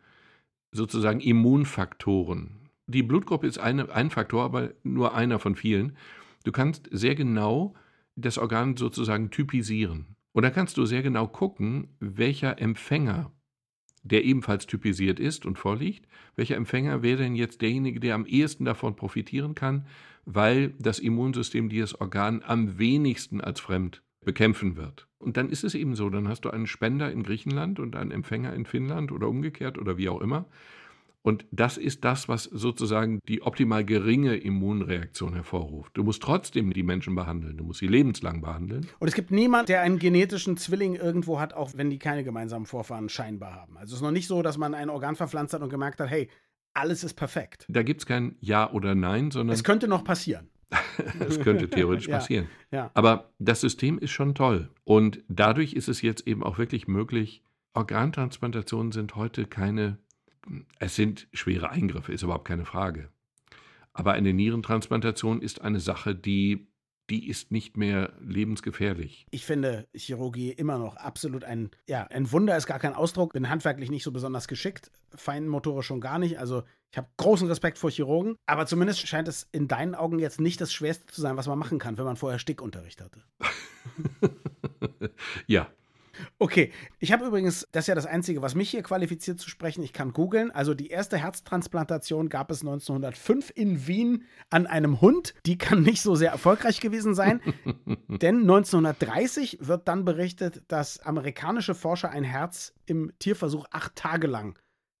sozusagen 0.71 1.21
Immunfaktoren. 1.21 2.69
Die 2.87 3.03
Blutgruppe 3.03 3.47
ist 3.47 3.57
eine, 3.57 3.89
ein 3.93 4.09
Faktor, 4.09 4.43
aber 4.43 4.73
nur 4.83 5.15
einer 5.15 5.39
von 5.39 5.55
vielen. 5.55 5.95
Du 6.43 6.51
kannst 6.51 6.89
sehr 6.91 7.15
genau 7.15 7.73
das 8.15 8.37
Organ 8.37 8.75
sozusagen 8.75 9.31
typisieren. 9.31 10.17
Und 10.33 10.43
da 10.43 10.49
kannst 10.49 10.77
du 10.77 10.85
sehr 10.85 11.03
genau 11.03 11.25
gucken, 11.27 11.87
welcher 11.99 12.59
Empfänger 12.59 13.31
der 14.03 14.25
ebenfalls 14.25 14.67
typisiert 14.67 15.19
ist 15.19 15.45
und 15.45 15.57
vorliegt. 15.57 16.07
Welcher 16.35 16.57
Empfänger 16.57 17.01
wäre 17.01 17.23
denn 17.23 17.35
jetzt 17.35 17.61
derjenige, 17.61 17.99
der 17.99 18.15
am 18.15 18.25
ehesten 18.25 18.65
davon 18.65 18.95
profitieren 18.95 19.55
kann, 19.55 19.85
weil 20.25 20.73
das 20.79 20.99
Immunsystem 20.99 21.69
dieses 21.69 21.99
Organ 21.99 22.41
am 22.45 22.77
wenigsten 22.77 23.39
als 23.39 23.61
fremd 23.61 24.01
bekämpfen 24.27 24.75
wird. 24.75 25.07
Und 25.19 25.37
dann 25.37 25.49
ist 25.49 25.63
es 25.63 25.73
eben 25.73 25.95
so, 25.95 26.09
dann 26.09 26.27
hast 26.27 26.41
du 26.41 26.49
einen 26.49 26.67
Spender 26.67 27.09
in 27.09 27.23
Griechenland 27.23 27.79
und 27.79 27.95
einen 27.95 28.11
Empfänger 28.11 28.53
in 28.53 28.65
Finnland 28.65 29.11
oder 29.13 29.29
umgekehrt 29.29 29.77
oder 29.77 29.97
wie 29.97 30.09
auch 30.09 30.21
immer. 30.21 30.45
Und 31.21 31.45
das 31.51 31.77
ist 31.77 32.03
das, 32.05 32.27
was 32.27 32.43
sozusagen 32.43 33.19
die 33.27 33.41
optimal 33.41 33.85
geringe 33.85 34.35
Immunreaktion 34.35 35.33
hervorruft. 35.33 35.95
Du 35.97 36.03
musst 36.03 36.21
trotzdem 36.21 36.71
die 36.73 36.83
Menschen 36.83 37.15
behandeln, 37.15 37.57
du 37.57 37.63
musst 37.63 37.79
sie 37.79 37.87
lebenslang 37.87 38.41
behandeln. 38.41 38.87
Und 38.99 39.07
es 39.07 39.13
gibt 39.13 39.31
niemanden, 39.31 39.67
der 39.67 39.81
einen 39.81 39.97
genetischen 39.97 40.57
Zwilling 40.57 40.95
irgendwo 40.95 41.39
hat, 41.39 41.53
auch 41.53 41.71
wenn 41.75 41.89
die 41.89 41.99
keine 41.99 42.25
gemeinsamen 42.25 42.65
Vorfahren 42.65 43.07
scheinbar 43.07 43.55
haben. 43.55 43.77
Also 43.77 43.93
es 43.93 43.99
ist 43.99 44.03
noch 44.03 44.11
nicht 44.11 44.27
so, 44.27 44.41
dass 44.41 44.57
man 44.57 44.73
ein 44.73 44.89
Organ 44.89 45.15
verpflanzt 45.15 45.53
hat 45.53 45.61
und 45.61 45.69
gemerkt 45.69 46.01
hat, 46.01 46.09
hey, 46.09 46.29
alles 46.73 47.03
ist 47.03 47.13
perfekt. 47.15 47.65
Da 47.69 47.81
gibt 47.81 48.01
es 48.01 48.05
kein 48.05 48.35
Ja 48.39 48.71
oder 48.71 48.93
Nein, 48.93 49.31
sondern. 49.31 49.53
Es 49.53 49.63
könnte 49.63 49.87
noch 49.87 50.03
passieren. 50.03 50.49
Das 51.19 51.39
könnte 51.39 51.69
theoretisch 51.69 52.07
passieren. 52.07 52.47
Ja, 52.71 52.77
ja. 52.77 52.91
Aber 52.93 53.31
das 53.39 53.61
System 53.61 53.97
ist 53.99 54.11
schon 54.11 54.35
toll. 54.35 54.69
Und 54.83 55.23
dadurch 55.27 55.73
ist 55.73 55.87
es 55.87 56.01
jetzt 56.01 56.27
eben 56.27 56.43
auch 56.43 56.57
wirklich 56.57 56.87
möglich, 56.87 57.43
Organtransplantationen 57.73 58.91
sind 58.91 59.15
heute 59.15 59.45
keine 59.45 59.97
es 60.79 60.95
sind 60.95 61.27
schwere 61.33 61.69
Eingriffe, 61.69 62.13
ist 62.13 62.23
überhaupt 62.23 62.47
keine 62.47 62.65
Frage. 62.65 63.09
Aber 63.93 64.13
eine 64.13 64.33
Nierentransplantation 64.33 65.41
ist 65.41 65.61
eine 65.61 65.79
Sache, 65.79 66.13
die, 66.15 66.67
die 67.09 67.27
ist 67.27 67.51
nicht 67.51 67.77
mehr 67.77 68.13
lebensgefährlich. 68.19 69.25
Ich 69.31 69.45
finde 69.45 69.87
Chirurgie 69.93 70.51
immer 70.51 70.77
noch 70.77 70.97
absolut 70.97 71.43
ein, 71.43 71.71
ja, 71.87 72.03
ein 72.03 72.31
Wunder 72.31 72.55
ist 72.55 72.67
gar 72.67 72.79
kein 72.79 72.93
Ausdruck. 72.93 73.33
Bin 73.33 73.49
handwerklich 73.49 73.89
nicht 73.89 74.03
so 74.03 74.11
besonders 74.11 74.47
geschickt, 74.47 74.91
feinmotorisch 75.15 75.87
schon 75.87 76.01
gar 76.01 76.19
nicht. 76.19 76.37
Also 76.39 76.63
ich 76.91 76.97
habe 76.97 77.07
großen 77.17 77.47
Respekt 77.47 77.77
vor 77.77 77.91
Chirurgen, 77.91 78.37
aber 78.45 78.65
zumindest 78.65 79.07
scheint 79.07 79.27
es 79.27 79.47
in 79.51 79.67
deinen 79.67 79.95
Augen 79.95 80.19
jetzt 80.19 80.39
nicht 80.39 80.61
das 80.61 80.71
Schwerste 80.73 81.05
zu 81.07 81.21
sein, 81.21 81.37
was 81.37 81.47
man 81.47 81.59
machen 81.59 81.79
kann, 81.79 81.97
wenn 81.97 82.05
man 82.05 82.15
vorher 82.15 82.39
Stickunterricht 82.39 83.01
hatte. 83.01 83.21
ja, 85.47 85.67
Okay, 86.39 86.71
ich 86.99 87.11
habe 87.11 87.25
übrigens, 87.25 87.67
das 87.71 87.83
ist 87.83 87.87
ja 87.87 87.95
das 87.95 88.05
Einzige, 88.05 88.41
was 88.41 88.55
mich 88.55 88.69
hier 88.69 88.83
qualifiziert 88.83 89.39
zu 89.39 89.49
sprechen. 89.49 89.83
Ich 89.83 89.93
kann 89.93 90.13
googeln. 90.13 90.51
Also 90.51 90.73
die 90.73 90.87
erste 90.87 91.17
Herztransplantation 91.17 92.29
gab 92.29 92.51
es 92.51 92.61
1905 92.61 93.51
in 93.55 93.87
Wien 93.87 94.23
an 94.49 94.67
einem 94.67 95.01
Hund. 95.01 95.33
Die 95.45 95.57
kann 95.57 95.81
nicht 95.81 96.01
so 96.01 96.15
sehr 96.15 96.31
erfolgreich 96.31 96.79
gewesen 96.79 97.15
sein, 97.15 97.41
denn 98.07 98.41
1930 98.41 99.59
wird 99.61 99.87
dann 99.87 100.05
berichtet, 100.05 100.63
dass 100.67 100.99
amerikanische 100.99 101.75
Forscher 101.75 102.09
ein 102.09 102.23
Herz 102.23 102.73
im 102.85 103.11
Tierversuch 103.19 103.65
acht 103.71 103.95
Tage 103.95 104.27
lang 104.27 104.57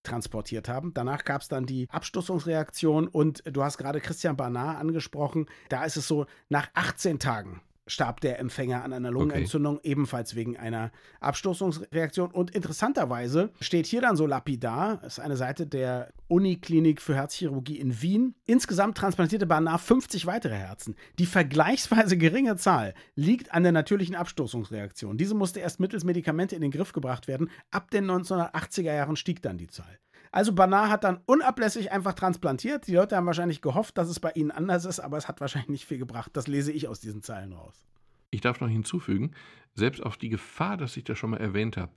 transportiert 0.07 0.69
haben. 0.69 0.93
Danach 0.93 1.23
gab 1.23 1.41
es 1.41 1.47
dann 1.47 1.65
die 1.65 1.87
Abstoßungsreaktion 1.91 3.07
und 3.07 3.43
du 3.45 3.63
hast 3.63 3.77
gerade 3.77 4.01
Christian 4.01 4.37
Barnard 4.37 4.79
angesprochen. 4.79 5.47
Da 5.69 5.85
ist 5.85 5.97
es 5.97 6.07
so, 6.07 6.25
nach 6.49 6.69
18 6.73 7.19
Tagen 7.19 7.61
starb 7.87 8.21
der 8.21 8.39
Empfänger 8.39 8.83
an 8.83 8.93
einer 8.93 9.11
Lungenentzündung, 9.11 9.77
okay. 9.77 9.89
ebenfalls 9.89 10.35
wegen 10.35 10.57
einer 10.57 10.91
Abstoßungsreaktion. 11.19 12.31
Und 12.31 12.51
interessanterweise 12.51 13.51
steht 13.59 13.87
hier 13.87 14.01
dann 14.01 14.15
so 14.15 14.25
lapidar, 14.27 14.97
das 14.97 15.17
ist 15.17 15.23
eine 15.23 15.37
Seite 15.37 15.65
der 15.65 16.11
Uniklinik 16.27 17.01
für 17.01 17.15
Herzchirurgie 17.15 17.79
in 17.79 18.01
Wien. 18.01 18.35
Insgesamt 18.45 18.97
transplantierte 18.97 19.45
Barnard 19.45 19.81
50 19.81 20.25
weitere 20.25 20.55
Herzen. 20.55 20.95
Die 21.19 21.25
vergleichsweise 21.25 22.17
geringe 22.17 22.57
Zahl 22.57 22.93
liegt 23.15 23.53
an 23.53 23.63
der 23.63 23.71
natürlichen 23.71 24.15
Abstoßungsreaktion. 24.15 25.17
Diese 25.17 25.35
musste 25.35 25.59
erst 25.59 25.79
mittels 25.79 26.03
Medikamente 26.03 26.55
in 26.55 26.61
den 26.61 26.71
Griff 26.71 26.93
gebracht 26.93 27.27
werden. 27.27 27.49
Ab 27.71 27.91
den 27.91 28.05
1980er 28.09 28.93
Jahren 28.93 29.15
stieg 29.15 29.41
dann 29.41 29.57
die 29.57 29.67
Zahl. 29.67 29.99
Also 30.31 30.53
Banar 30.53 30.89
hat 30.89 31.03
dann 31.03 31.19
unablässig 31.25 31.91
einfach 31.91 32.13
transplantiert. 32.13 32.87
Die 32.87 32.95
Leute 32.95 33.15
haben 33.15 33.25
wahrscheinlich 33.25 33.61
gehofft, 33.61 33.97
dass 33.97 34.09
es 34.09 34.19
bei 34.19 34.31
ihnen 34.31 34.51
anders 34.51 34.85
ist, 34.85 34.99
aber 34.99 35.17
es 35.17 35.27
hat 35.27 35.41
wahrscheinlich 35.41 35.69
nicht 35.69 35.85
viel 35.85 35.97
gebracht. 35.97 36.31
Das 36.33 36.47
lese 36.47 36.71
ich 36.71 36.87
aus 36.87 36.99
diesen 36.99 37.21
Zeilen 37.21 37.53
raus. 37.53 37.85
Ich 38.29 38.41
darf 38.41 38.59
noch 38.59 38.69
hinzufügen, 38.69 39.31
selbst 39.73 40.03
auf 40.03 40.17
die 40.17 40.29
Gefahr, 40.29 40.77
dass 40.77 40.97
ich 40.97 41.03
das 41.03 41.17
schon 41.17 41.29
mal 41.31 41.37
erwähnt 41.37 41.77
habe. 41.77 41.91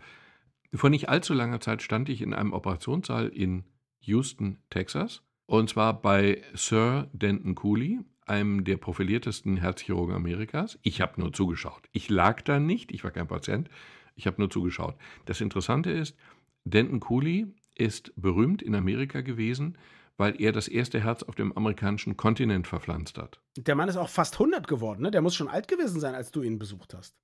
Vor 0.72 0.90
nicht 0.90 1.08
allzu 1.08 1.34
langer 1.34 1.60
Zeit 1.60 1.82
stand 1.82 2.08
ich 2.08 2.22
in 2.22 2.32
einem 2.32 2.52
Operationssaal 2.52 3.28
in 3.28 3.64
Houston, 4.00 4.58
Texas, 4.70 5.22
und 5.46 5.68
zwar 5.68 6.00
bei 6.00 6.42
Sir 6.54 7.08
Denton 7.12 7.56
Cooley, 7.56 8.00
einem 8.24 8.62
der 8.62 8.76
profiliertesten 8.76 9.56
Herzchirurgen 9.56 10.14
Amerikas. 10.14 10.78
Ich 10.82 11.00
habe 11.00 11.20
nur 11.20 11.32
zugeschaut. 11.32 11.88
Ich 11.90 12.08
lag 12.08 12.42
da 12.42 12.60
nicht, 12.60 12.92
ich 12.92 13.02
war 13.02 13.10
kein 13.10 13.26
Patient, 13.26 13.68
ich 14.14 14.28
habe 14.28 14.40
nur 14.40 14.48
zugeschaut. 14.48 14.94
Das 15.24 15.40
Interessante 15.40 15.90
ist, 15.90 16.16
Denton 16.64 17.00
Cooley 17.00 17.48
ist 17.80 18.12
berühmt 18.16 18.62
in 18.62 18.74
Amerika 18.74 19.22
gewesen, 19.22 19.76
weil 20.16 20.40
er 20.40 20.52
das 20.52 20.68
erste 20.68 21.00
Herz 21.00 21.22
auf 21.22 21.34
dem 21.34 21.56
amerikanischen 21.56 22.16
Kontinent 22.16 22.66
verpflanzt 22.66 23.16
hat. 23.16 23.40
Der 23.56 23.74
Mann 23.74 23.88
ist 23.88 23.96
auch 23.96 24.10
fast 24.10 24.34
100 24.34 24.68
geworden, 24.68 25.02
ne? 25.02 25.10
Der 25.10 25.22
muss 25.22 25.34
schon 25.34 25.48
alt 25.48 25.66
gewesen 25.66 25.98
sein, 25.98 26.14
als 26.14 26.30
du 26.30 26.42
ihn 26.42 26.58
besucht 26.58 26.94
hast. 26.94 27.16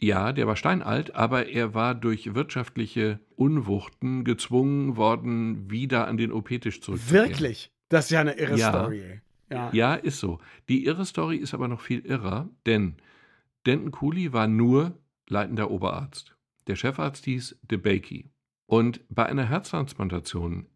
Ja, 0.00 0.32
der 0.32 0.46
war 0.46 0.56
steinalt, 0.56 1.14
aber 1.14 1.48
er 1.48 1.74
war 1.74 1.94
durch 1.94 2.34
wirtschaftliche 2.34 3.20
Unwuchten 3.36 4.24
gezwungen 4.24 4.96
worden, 4.96 5.70
wieder 5.70 6.06
an 6.08 6.16
den 6.16 6.32
OP-Tisch 6.32 6.80
zurückzukehren. 6.80 7.28
Wirklich? 7.28 7.70
Das 7.88 8.06
ist 8.06 8.10
ja 8.10 8.20
eine 8.20 8.36
irre 8.36 8.56
ja, 8.56 8.68
Story. 8.70 9.20
Ja. 9.50 9.70
ja, 9.72 9.94
ist 9.94 10.18
so. 10.18 10.40
Die 10.68 10.84
irre 10.84 11.04
Story 11.04 11.36
ist 11.36 11.54
aber 11.54 11.68
noch 11.68 11.80
viel 11.80 12.00
irrer, 12.00 12.48
denn 12.66 12.96
Denton 13.66 13.92
Cooley 13.92 14.32
war 14.32 14.46
nur 14.46 14.98
leitender 15.28 15.70
Oberarzt. 15.70 16.36
Der 16.66 16.76
Chefarzt 16.76 17.24
hieß 17.24 17.58
DeBakey. 17.62 18.30
Und 18.74 19.02
bei 19.08 19.24
einer 19.24 19.44
Herztransplantation 19.44 20.66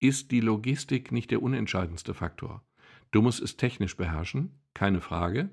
ist 0.00 0.30
die 0.30 0.40
Logistik 0.40 1.12
nicht 1.12 1.30
der 1.30 1.42
unentscheidendste 1.42 2.14
Faktor. 2.14 2.64
Du 3.10 3.20
musst 3.20 3.42
es 3.42 3.58
technisch 3.58 3.94
beherrschen, 3.94 4.58
keine 4.72 5.02
Frage. 5.02 5.50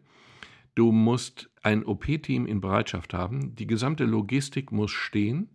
Du 0.75 0.93
musst 0.93 1.51
ein 1.61 1.83
OP-Team 1.83 2.45
in 2.45 2.61
Bereitschaft 2.61 3.13
haben. 3.13 3.53
Die 3.55 3.67
gesamte 3.67 4.05
Logistik 4.05 4.71
muss 4.71 4.91
stehen 4.91 5.49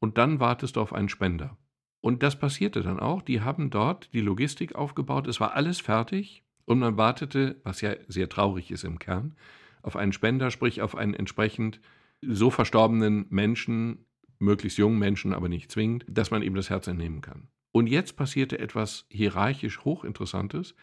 und 0.00 0.18
dann 0.18 0.40
wartest 0.40 0.74
du 0.74 0.80
auf 0.80 0.92
einen 0.92 1.08
Spender. 1.08 1.56
Und 2.00 2.24
das 2.24 2.40
passierte 2.40 2.82
dann 2.82 2.98
auch. 2.98 3.22
Die 3.22 3.42
haben 3.42 3.70
dort 3.70 4.12
die 4.14 4.20
Logistik 4.20 4.74
aufgebaut. 4.74 5.28
Es 5.28 5.38
war 5.38 5.54
alles 5.54 5.78
fertig 5.78 6.42
und 6.64 6.80
man 6.80 6.96
wartete, 6.96 7.60
was 7.62 7.82
ja 7.82 7.94
sehr 8.08 8.28
traurig 8.28 8.72
ist 8.72 8.82
im 8.82 8.98
Kern, 8.98 9.36
auf 9.82 9.94
einen 9.94 10.12
Spender, 10.12 10.50
sprich 10.50 10.82
auf 10.82 10.96
einen 10.96 11.14
entsprechend 11.14 11.80
so 12.20 12.50
verstorbenen 12.50 13.26
Menschen 13.30 14.06
möglichst 14.44 14.78
jungen 14.78 14.98
Menschen, 14.98 15.32
aber 15.32 15.48
nicht 15.48 15.70
zwingend, 15.70 16.04
dass 16.08 16.30
man 16.30 16.42
ihm 16.42 16.54
das 16.54 16.70
Herz 16.70 16.86
entnehmen 16.86 17.20
kann. 17.20 17.48
Und 17.72 17.88
jetzt 17.88 18.16
passierte 18.16 18.58
etwas 18.58 19.06
hierarchisch 19.08 19.84
hochinteressantes. 19.84 20.74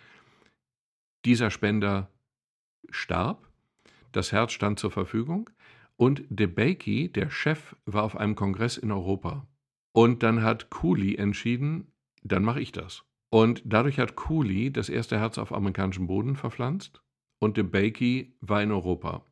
Dieser 1.24 1.50
Spender 1.50 2.12
starb, 2.90 3.48
das 4.12 4.32
Herz 4.32 4.52
stand 4.52 4.80
zur 4.80 4.92
Verfügung 4.92 5.50
und 5.96 6.24
DeBakey, 6.30 7.10
der 7.10 7.30
Chef, 7.30 7.76
war 7.86 8.04
auf 8.04 8.18
einem 8.18 8.36
Kongress 8.36 8.78
in 8.78 8.92
Europa. 8.92 9.48
Und 9.94 10.24
dann 10.24 10.42
hat 10.42 10.70
Cooley 10.70 11.16
entschieden, 11.16 11.92
dann 12.24 12.44
mache 12.44 12.62
ich 12.62 12.72
das. 12.72 13.04
Und 13.30 13.62
dadurch 13.66 14.00
hat 14.00 14.16
Cooley 14.16 14.72
das 14.72 14.90
erste 14.90 15.18
Herz 15.18 15.38
auf 15.38 15.54
amerikanischem 15.54 16.08
Boden 16.08 16.36
verpflanzt 16.36 17.02
und 17.40 17.58
DeBakey 17.58 18.36
war 18.42 18.62
in 18.62 18.72
Europa. 18.72 19.26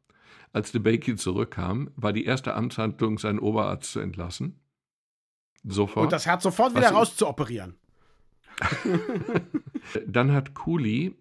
Als 0.51 0.71
DeBakey 0.71 1.15
zurückkam, 1.15 1.91
war 1.95 2.13
die 2.13 2.25
erste 2.25 2.55
Amtshandlung, 2.55 3.19
seinen 3.19 3.39
Oberarzt 3.39 3.91
zu 3.91 3.99
entlassen. 3.99 4.59
Sofort. 5.63 6.05
Und 6.05 6.13
das 6.13 6.25
Herz 6.25 6.43
sofort 6.43 6.75
wieder 6.75 6.91
rauszuoperieren. 6.91 7.75
Dann 10.07 10.31
hat 10.31 10.53
Cooley 10.55 11.15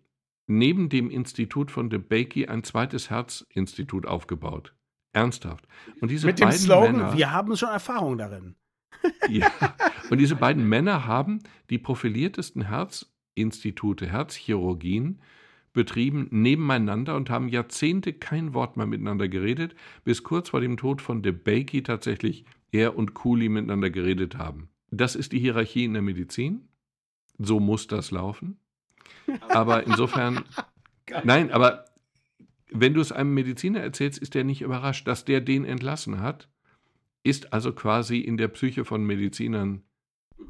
neben 0.47 0.89
dem 0.89 1.11
Institut 1.11 1.71
von 1.71 1.91
DeBakey 1.91 2.47
ein 2.47 2.65
zweites 2.65 3.11
Herzinstitut 3.11 4.07
aufgebaut. 4.07 4.75
Ernsthaft. 5.13 5.67
Und 6.01 6.11
diese 6.11 6.27
Mit 6.27 6.41
dem 6.41 6.51
Slogan, 6.53 6.97
Männer, 6.97 7.17
wir 7.17 7.33
haben 7.33 7.57
schon 7.57 7.69
Erfahrung 7.69 8.19
darin. 8.19 8.57
ja. 9.29 9.51
Und 10.11 10.19
diese 10.19 10.37
beiden 10.37 10.69
Männer 10.69 11.07
haben 11.07 11.41
die 11.71 11.79
profiliertesten 11.79 12.69
Herzinstitute, 12.69 14.07
Herzchirurgien 14.07 15.21
betrieben 15.79 16.27
nebeneinander 16.33 17.15
und 17.15 17.31
haben 17.31 17.49
Jahrzehnte 17.49 18.13
kein 18.13 18.53
Wort 18.53 18.77
mehr 18.77 18.87
miteinander 18.87 19.29
geredet, 19.29 19.77
bis 20.03 20.25
kurz 20.25 20.49
vor 20.49 20.61
dem 20.61 20.77
Tod 20.77 21.01
von 21.01 21.23
DeBakey 21.23 21.85
tatsächlich 21.85 22.45
er 22.73 22.97
und 22.97 23.15
Cooley 23.15 23.49
miteinander 23.49 23.89
geredet 23.89 24.37
haben. 24.37 24.71
Das 24.91 25.15
ist 25.15 25.31
die 25.31 25.39
Hierarchie 25.39 25.85
in 25.85 25.93
der 25.93 26.03
Medizin. 26.03 26.67
So 27.39 27.61
muss 27.61 27.87
das 27.87 28.11
laufen. 28.11 28.59
Aber 29.51 29.87
insofern, 29.87 30.43
nein, 31.23 31.53
aber 31.53 31.85
wenn 32.73 32.95
du 32.95 33.01
es 33.01 33.13
einem 33.13 33.33
Mediziner 33.33 33.79
erzählst, 33.79 34.19
ist 34.19 34.35
der 34.35 34.43
nicht 34.43 34.63
überrascht, 34.63 35.07
dass 35.07 35.25
der 35.25 35.41
den 35.41 35.65
entlassen 35.65 36.19
hat, 36.19 36.49
ist 37.23 37.53
also 37.53 37.73
quasi 37.73 38.19
in 38.19 38.37
der 38.37 38.49
Psyche 38.49 38.85
von 38.85 39.05
Medizinern 39.05 39.85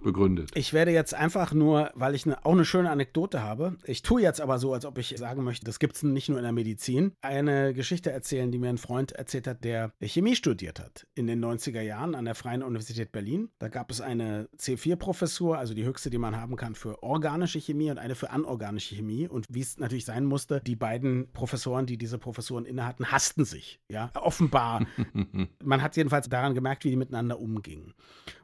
begründet. 0.03 0.51
Ich 0.55 0.73
werde 0.73 0.93
jetzt 0.93 1.15
einfach 1.15 1.53
nur, 1.53 1.91
weil 1.95 2.15
ich 2.15 2.27
eine, 2.27 2.45
auch 2.45 2.53
eine 2.53 2.65
schöne 2.65 2.91
Anekdote 2.91 3.43
habe, 3.43 3.77
ich 3.85 4.03
tue 4.03 4.23
jetzt 4.23 4.41
aber 4.41 4.59
so, 4.59 4.73
als 4.73 4.85
ob 4.85 4.99
ich 4.99 5.15
sagen 5.17 5.43
möchte, 5.45 5.65
das 5.65 5.79
gibt 5.79 5.97
es 5.97 6.03
nicht 6.03 6.29
nur 6.29 6.39
in 6.39 6.45
der 6.45 6.53
Medizin, 6.53 7.13
eine 7.21 7.75
Geschichte 7.75 8.11
erzählen, 8.11 8.51
die 8.51 8.59
mir 8.59 8.69
ein 8.69 8.79
Freund 8.79 9.13
erzählt 9.13 9.47
hat, 9.47 9.65
der 9.65 9.93
Chemie 10.01 10.37
studiert 10.37 10.81
hat 10.81 11.07
in 11.15 11.27
den 11.27 11.45
90er 11.45 11.81
Jahren 11.81 12.15
an 12.15 12.25
der 12.25 12.35
Freien 12.35 12.63
Universität 12.63 13.13
Berlin. 13.13 13.51
Da 13.59 13.69
gab 13.69 13.91
es 13.91 14.01
eine 14.01 14.49
C4-Professur, 14.59 15.59
also 15.59 15.75
die 15.75 15.85
höchste, 15.85 16.11
die 16.11 16.19
man 16.19 16.37
haben 16.37 16.57
kann 16.57 16.75
für 16.75 17.03
organische 17.03 17.61
Chemie 17.61 17.91
und 17.91 17.99
eine 17.99 18.15
für 18.15 18.31
anorganische 18.31 18.95
Chemie. 18.95 19.29
Und 19.29 19.47
wie 19.49 19.61
es 19.61 19.79
natürlich 19.79 20.05
sein 20.05 20.25
musste, 20.25 20.61
die 20.65 20.77
beiden 20.77 21.33
Professoren, 21.33 21.87
die 21.87 21.99
diese 21.99 22.19
Professuren 22.19 22.65
innehatten, 22.65 23.11
hassten 23.11 23.45
sich. 23.45 23.81
Ja, 23.89 24.11
offenbar. 24.15 24.87
man 25.65 25.83
hat 25.83 25.97
jedenfalls 25.97 26.29
daran 26.29 26.55
gemerkt, 26.55 26.85
wie 26.85 26.91
die 26.91 26.97
miteinander 26.97 27.39
umgingen. 27.41 27.95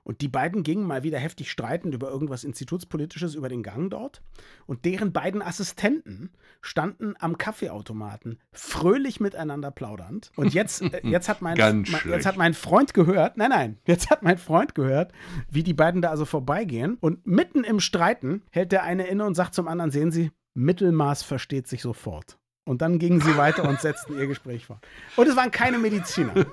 Und 0.04 0.20
die 0.20 0.28
beiden 0.28 0.62
gingen 0.62 0.87
mal 0.87 1.02
wieder 1.02 1.18
heftig 1.18 1.50
streitend 1.50 1.94
über 1.94 2.11
irgendwas 2.11 2.44
Institutspolitisches 2.44 3.34
über 3.34 3.49
den 3.49 3.62
Gang 3.62 3.90
dort. 3.90 4.23
Und 4.66 4.84
deren 4.84 5.12
beiden 5.12 5.42
Assistenten 5.42 6.30
standen 6.61 7.14
am 7.18 7.38
Kaffeeautomaten, 7.38 8.38
fröhlich 8.52 9.18
miteinander 9.18 9.70
plaudernd. 9.70 10.30
Und 10.37 10.54
jetzt, 10.54 10.82
äh, 10.82 11.00
jetzt, 11.08 11.28
hat 11.28 11.42
mein, 11.42 11.56
mein, 11.56 11.84
jetzt 12.06 12.26
hat 12.26 12.37
mein 12.37 12.54
Freund 12.54 12.94
gehört, 12.94 13.37
nein, 13.37 13.50
nein, 13.50 13.78
jetzt 13.87 14.11
hat 14.11 14.23
mein 14.23 14.38
Freund 14.38 14.75
gehört, 14.75 15.12
wie 15.50 15.62
die 15.62 15.75
beiden 15.75 16.02
da 16.02 16.11
also 16.11 16.26
vorbeigehen. 16.26 16.99
Und 17.00 17.26
mitten 17.26 17.64
im 17.64 17.80
Streiten 17.80 18.42
hält 18.50 18.73
der 18.73 18.82
eine 18.84 19.06
inne 19.06 19.25
und 19.25 19.34
sagt 19.34 19.54
zum 19.54 19.68
anderen, 19.68 19.90
sehen 19.90 20.12
Sie, 20.12 20.30
Mittelmaß 20.54 21.23
versteht 21.23 21.66
sich 21.66 21.82
sofort. 21.82 22.38
Und 22.64 22.80
dann 22.80 22.99
gingen 22.99 23.20
sie 23.20 23.37
weiter 23.37 23.68
und 23.68 23.80
setzten 23.82 24.18
ihr 24.18 24.26
Gespräch 24.26 24.66
fort. 24.66 24.87
Und 25.16 25.28
es 25.28 25.37
waren 25.37 25.50
keine 25.50 25.78
Mediziner. 25.78 26.32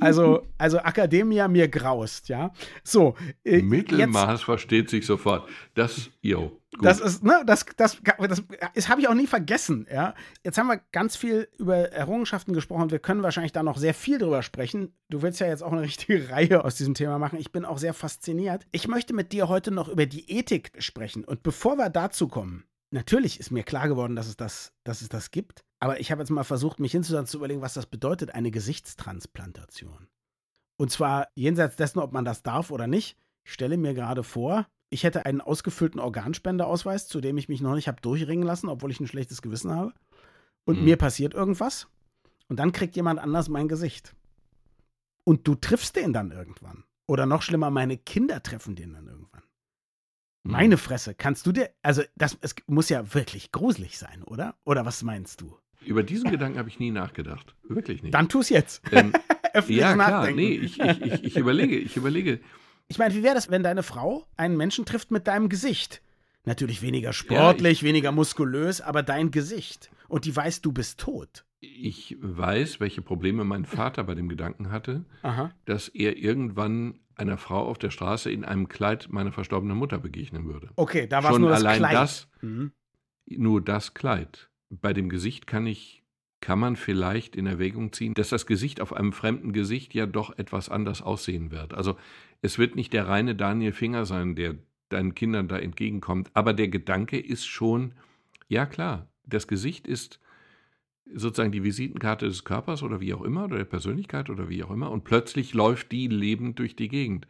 Also, 0.00 0.46
also 0.58 0.78
Academia 0.78 1.48
mir 1.48 1.68
graust, 1.68 2.28
ja. 2.28 2.52
So. 2.82 3.14
Äh, 3.44 3.62
Mittelmaß 3.62 4.30
jetzt, 4.32 4.44
versteht 4.44 4.90
sich 4.90 5.06
sofort. 5.06 5.48
Das, 5.74 6.10
jo. 6.20 6.60
Gut. 6.74 6.86
Das 6.86 6.98
ist, 6.98 7.22
ne, 7.22 7.42
das, 7.46 7.64
das, 7.76 7.98
das, 8.02 8.42
das 8.74 8.88
habe 8.88 9.00
ich 9.00 9.08
auch 9.08 9.14
nie 9.14 9.28
vergessen, 9.28 9.86
ja. 9.92 10.14
Jetzt 10.42 10.58
haben 10.58 10.66
wir 10.66 10.80
ganz 10.90 11.16
viel 11.16 11.48
über 11.56 11.92
Errungenschaften 11.92 12.52
gesprochen 12.52 12.82
und 12.82 12.92
wir 12.92 12.98
können 12.98 13.22
wahrscheinlich 13.22 13.52
da 13.52 13.62
noch 13.62 13.76
sehr 13.76 13.94
viel 13.94 14.18
drüber 14.18 14.42
sprechen. 14.42 14.92
Du 15.08 15.22
willst 15.22 15.40
ja 15.40 15.46
jetzt 15.46 15.62
auch 15.62 15.72
eine 15.72 15.82
richtige 15.82 16.28
Reihe 16.30 16.64
aus 16.64 16.74
diesem 16.74 16.94
Thema 16.94 17.18
machen. 17.18 17.38
Ich 17.38 17.52
bin 17.52 17.64
auch 17.64 17.78
sehr 17.78 17.94
fasziniert. 17.94 18.66
Ich 18.72 18.88
möchte 18.88 19.14
mit 19.14 19.32
dir 19.32 19.48
heute 19.48 19.70
noch 19.70 19.88
über 19.88 20.06
die 20.06 20.30
Ethik 20.30 20.72
sprechen. 20.78 21.24
Und 21.24 21.42
bevor 21.42 21.76
wir 21.76 21.90
dazu 21.90 22.26
kommen, 22.26 22.64
natürlich 22.90 23.38
ist 23.38 23.52
mir 23.52 23.62
klar 23.62 23.88
geworden, 23.88 24.16
dass 24.16 24.26
es 24.26 24.36
das, 24.36 24.72
dass 24.82 25.00
es 25.00 25.08
das 25.08 25.30
gibt. 25.30 25.64
Aber 25.84 26.00
ich 26.00 26.10
habe 26.10 26.22
jetzt 26.22 26.30
mal 26.30 26.44
versucht, 26.44 26.80
mich 26.80 26.92
hinzusetzen 26.92 27.26
zu 27.26 27.36
überlegen, 27.36 27.60
was 27.60 27.74
das 27.74 27.84
bedeutet, 27.84 28.34
eine 28.34 28.50
Gesichtstransplantation. 28.50 30.08
Und 30.78 30.90
zwar 30.90 31.28
jenseits 31.34 31.76
dessen, 31.76 31.98
ob 31.98 32.10
man 32.10 32.24
das 32.24 32.42
darf 32.42 32.70
oder 32.70 32.86
nicht. 32.86 33.18
Ich 33.44 33.52
stelle 33.52 33.76
mir 33.76 33.92
gerade 33.92 34.22
vor, 34.22 34.66
ich 34.88 35.04
hätte 35.04 35.26
einen 35.26 35.42
ausgefüllten 35.42 36.00
Organspendeausweis, 36.00 37.06
zu 37.06 37.20
dem 37.20 37.36
ich 37.36 37.50
mich 37.50 37.60
noch 37.60 37.74
nicht 37.74 37.86
habe 37.86 38.00
durchringen 38.00 38.46
lassen, 38.46 38.70
obwohl 38.70 38.92
ich 38.92 38.98
ein 38.98 39.06
schlechtes 39.06 39.42
Gewissen 39.42 39.72
habe. 39.72 39.92
Und 40.64 40.78
mhm. 40.78 40.84
mir 40.84 40.96
passiert 40.96 41.34
irgendwas. 41.34 41.86
Und 42.48 42.58
dann 42.60 42.72
kriegt 42.72 42.96
jemand 42.96 43.20
anders 43.20 43.50
mein 43.50 43.68
Gesicht. 43.68 44.14
Und 45.24 45.46
du 45.46 45.54
triffst 45.54 45.96
den 45.96 46.14
dann 46.14 46.30
irgendwann. 46.30 46.84
Oder 47.06 47.26
noch 47.26 47.42
schlimmer, 47.42 47.68
meine 47.68 47.98
Kinder 47.98 48.42
treffen 48.42 48.74
den 48.74 48.94
dann 48.94 49.06
irgendwann. 49.06 49.42
Mhm. 50.44 50.50
Meine 50.50 50.78
Fresse, 50.78 51.14
kannst 51.14 51.44
du 51.44 51.52
dir, 51.52 51.74
also 51.82 52.00
das 52.16 52.38
es 52.40 52.54
muss 52.68 52.88
ja 52.88 53.12
wirklich 53.12 53.52
gruselig 53.52 53.98
sein, 53.98 54.22
oder? 54.22 54.56
Oder 54.64 54.86
was 54.86 55.02
meinst 55.02 55.42
du? 55.42 55.58
Über 55.84 56.02
diesen 56.02 56.30
Gedanken 56.30 56.58
habe 56.58 56.68
ich 56.68 56.78
nie 56.78 56.90
nachgedacht. 56.90 57.54
Wirklich 57.68 58.02
nicht. 58.02 58.14
Dann 58.14 58.28
tu 58.28 58.40
es 58.40 58.48
jetzt. 58.48 58.82
Ähm, 58.92 59.12
ja, 59.68 59.94
klar. 59.94 60.30
Nee, 60.30 60.52
ich, 60.54 60.80
ich, 60.80 61.02
ich, 61.02 61.24
ich 61.24 61.36
überlege, 61.36 61.76
ich 61.76 61.96
überlege. 61.96 62.40
Ich 62.88 62.98
meine, 62.98 63.14
wie 63.14 63.22
wäre 63.22 63.34
das, 63.34 63.50
wenn 63.50 63.62
deine 63.62 63.82
Frau 63.82 64.26
einen 64.36 64.56
Menschen 64.56 64.84
trifft 64.84 65.10
mit 65.10 65.26
deinem 65.26 65.48
Gesicht? 65.48 66.02
Natürlich 66.44 66.82
weniger 66.82 67.12
sportlich, 67.12 67.80
ja, 67.80 67.88
weniger 67.88 68.12
muskulös, 68.12 68.80
aber 68.80 69.02
dein 69.02 69.30
Gesicht. 69.30 69.90
Und 70.08 70.26
die 70.26 70.36
weiß, 70.36 70.60
du 70.60 70.72
bist 70.72 71.00
tot. 71.00 71.46
Ich 71.60 72.18
weiß, 72.20 72.80
welche 72.80 73.00
Probleme 73.00 73.44
mein 73.44 73.64
Vater 73.64 74.04
bei 74.04 74.14
dem 74.14 74.28
Gedanken 74.28 74.70
hatte, 74.70 75.06
Aha. 75.22 75.52
dass 75.64 75.88
er 75.88 76.18
irgendwann 76.18 77.00
einer 77.16 77.38
Frau 77.38 77.66
auf 77.66 77.78
der 77.78 77.90
Straße 77.90 78.30
in 78.30 78.44
einem 78.44 78.68
Kleid 78.68 79.08
meiner 79.10 79.32
verstorbenen 79.32 79.76
Mutter 79.76 79.98
begegnen 79.98 80.44
würde. 80.46 80.70
Okay, 80.76 81.06
da 81.06 81.22
war 81.22 81.32
es 81.32 81.38
nur 81.38 81.50
das 81.50 81.60
allein 81.60 81.78
Kleid. 81.78 81.94
das, 81.94 82.28
mhm. 82.42 82.72
nur 83.26 83.62
das 83.62 83.94
Kleid 83.94 84.50
bei 84.70 84.92
dem 84.92 85.08
Gesicht 85.08 85.46
kann 85.46 85.66
ich 85.66 86.04
kann 86.44 86.58
man 86.58 86.76
vielleicht 86.76 87.36
in 87.36 87.46
Erwägung 87.46 87.94
ziehen, 87.94 88.12
dass 88.12 88.28
das 88.28 88.44
Gesicht 88.44 88.82
auf 88.82 88.92
einem 88.92 89.14
fremden 89.14 89.54
Gesicht 89.54 89.94
ja 89.94 90.04
doch 90.04 90.36
etwas 90.36 90.68
anders 90.68 91.00
aussehen 91.00 91.50
wird. 91.50 91.72
Also 91.72 91.96
es 92.42 92.58
wird 92.58 92.76
nicht 92.76 92.92
der 92.92 93.08
reine 93.08 93.34
Daniel 93.34 93.72
Finger 93.72 94.04
sein, 94.04 94.34
der 94.34 94.56
deinen 94.90 95.14
Kindern 95.14 95.48
da 95.48 95.58
entgegenkommt, 95.58 96.30
aber 96.34 96.52
der 96.52 96.68
Gedanke 96.68 97.18
ist 97.18 97.46
schon, 97.46 97.94
ja 98.46 98.66
klar, 98.66 99.08
das 99.24 99.48
Gesicht 99.48 99.86
ist 99.86 100.20
sozusagen 101.14 101.52
die 101.52 101.64
Visitenkarte 101.64 102.26
des 102.26 102.44
Körpers 102.44 102.82
oder 102.82 103.00
wie 103.00 103.14
auch 103.14 103.22
immer, 103.22 103.44
oder 103.44 103.56
der 103.56 103.64
Persönlichkeit 103.64 104.28
oder 104.28 104.50
wie 104.50 104.62
auch 104.62 104.70
immer, 104.70 104.90
und 104.90 105.04
plötzlich 105.04 105.54
läuft 105.54 105.92
die 105.92 106.08
lebend 106.08 106.58
durch 106.58 106.76
die 106.76 106.88
Gegend. 106.88 107.26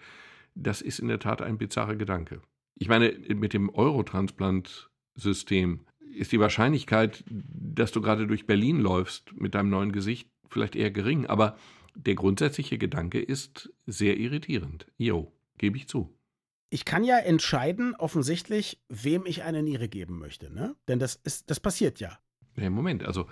Das 0.56 0.82
ist 0.82 0.98
in 0.98 1.06
der 1.06 1.20
Tat 1.20 1.40
ein 1.40 1.58
bizarrer 1.58 1.94
Gedanke. 1.94 2.40
Ich 2.74 2.88
meine, 2.88 3.16
mit 3.28 3.52
dem 3.52 3.70
Eurotransplant-System 3.70 5.86
ist 6.14 6.32
die 6.32 6.40
Wahrscheinlichkeit, 6.40 7.24
dass 7.28 7.92
du 7.92 8.00
gerade 8.00 8.26
durch 8.26 8.46
Berlin 8.46 8.80
läufst 8.80 9.32
mit 9.34 9.54
deinem 9.54 9.70
neuen 9.70 9.92
Gesicht 9.92 10.30
vielleicht 10.48 10.76
eher 10.76 10.90
gering. 10.90 11.26
Aber 11.26 11.56
der 11.94 12.14
grundsätzliche 12.14 12.78
Gedanke 12.78 13.20
ist 13.20 13.72
sehr 13.86 14.18
irritierend. 14.18 14.86
Jo, 14.96 15.32
gebe 15.58 15.76
ich 15.76 15.88
zu. 15.88 16.16
Ich 16.70 16.84
kann 16.84 17.04
ja 17.04 17.18
entscheiden, 17.18 17.94
offensichtlich, 17.94 18.82
wem 18.88 19.26
ich 19.26 19.44
eine 19.44 19.62
Niere 19.62 19.88
geben 19.88 20.18
möchte, 20.18 20.52
ne? 20.52 20.74
Denn 20.88 20.98
das 20.98 21.14
ist, 21.14 21.50
das 21.50 21.60
passiert 21.60 22.00
ja. 22.00 22.18
Ja, 22.56 22.68
Moment, 22.70 23.04
also 23.04 23.28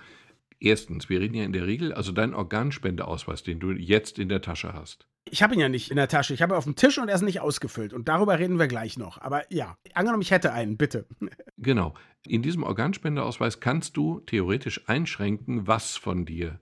erstens, 0.59 1.09
wir 1.09 1.19
reden 1.19 1.35
ja 1.35 1.43
in 1.43 1.53
der 1.53 1.67
Regel, 1.67 1.93
also 1.93 2.11
dein 2.11 2.33
Organspendeausweis, 2.33 3.43
den 3.43 3.59
du 3.59 3.71
jetzt 3.71 4.17
in 4.17 4.29
der 4.29 4.41
Tasche 4.41 4.73
hast. 4.73 5.07
Ich 5.29 5.41
habe 5.41 5.53
ihn 5.53 5.59
ja 5.59 5.69
nicht 5.69 5.89
in 5.89 5.95
der 5.95 6.07
Tasche. 6.07 6.33
Ich 6.33 6.41
habe 6.41 6.53
ihn 6.53 6.57
auf 6.57 6.65
dem 6.65 6.75
Tisch 6.75 6.97
und 6.97 7.09
er 7.09 7.15
ist 7.15 7.21
nicht 7.21 7.39
ausgefüllt. 7.39 7.93
Und 7.93 8.07
darüber 8.07 8.39
reden 8.39 8.59
wir 8.59 8.67
gleich 8.67 8.97
noch. 8.97 9.19
Aber 9.19 9.51
ja, 9.51 9.77
angenommen, 9.93 10.21
ich 10.21 10.31
hätte 10.31 10.53
einen, 10.53 10.77
bitte. 10.77 11.07
Genau. 11.57 11.93
In 12.27 12.41
diesem 12.41 12.63
Organspendeausweis 12.63 13.61
kannst 13.61 13.95
du 13.95 14.19
theoretisch 14.21 14.89
einschränken, 14.89 15.65
was 15.65 15.95
von 15.95 16.25
dir 16.25 16.59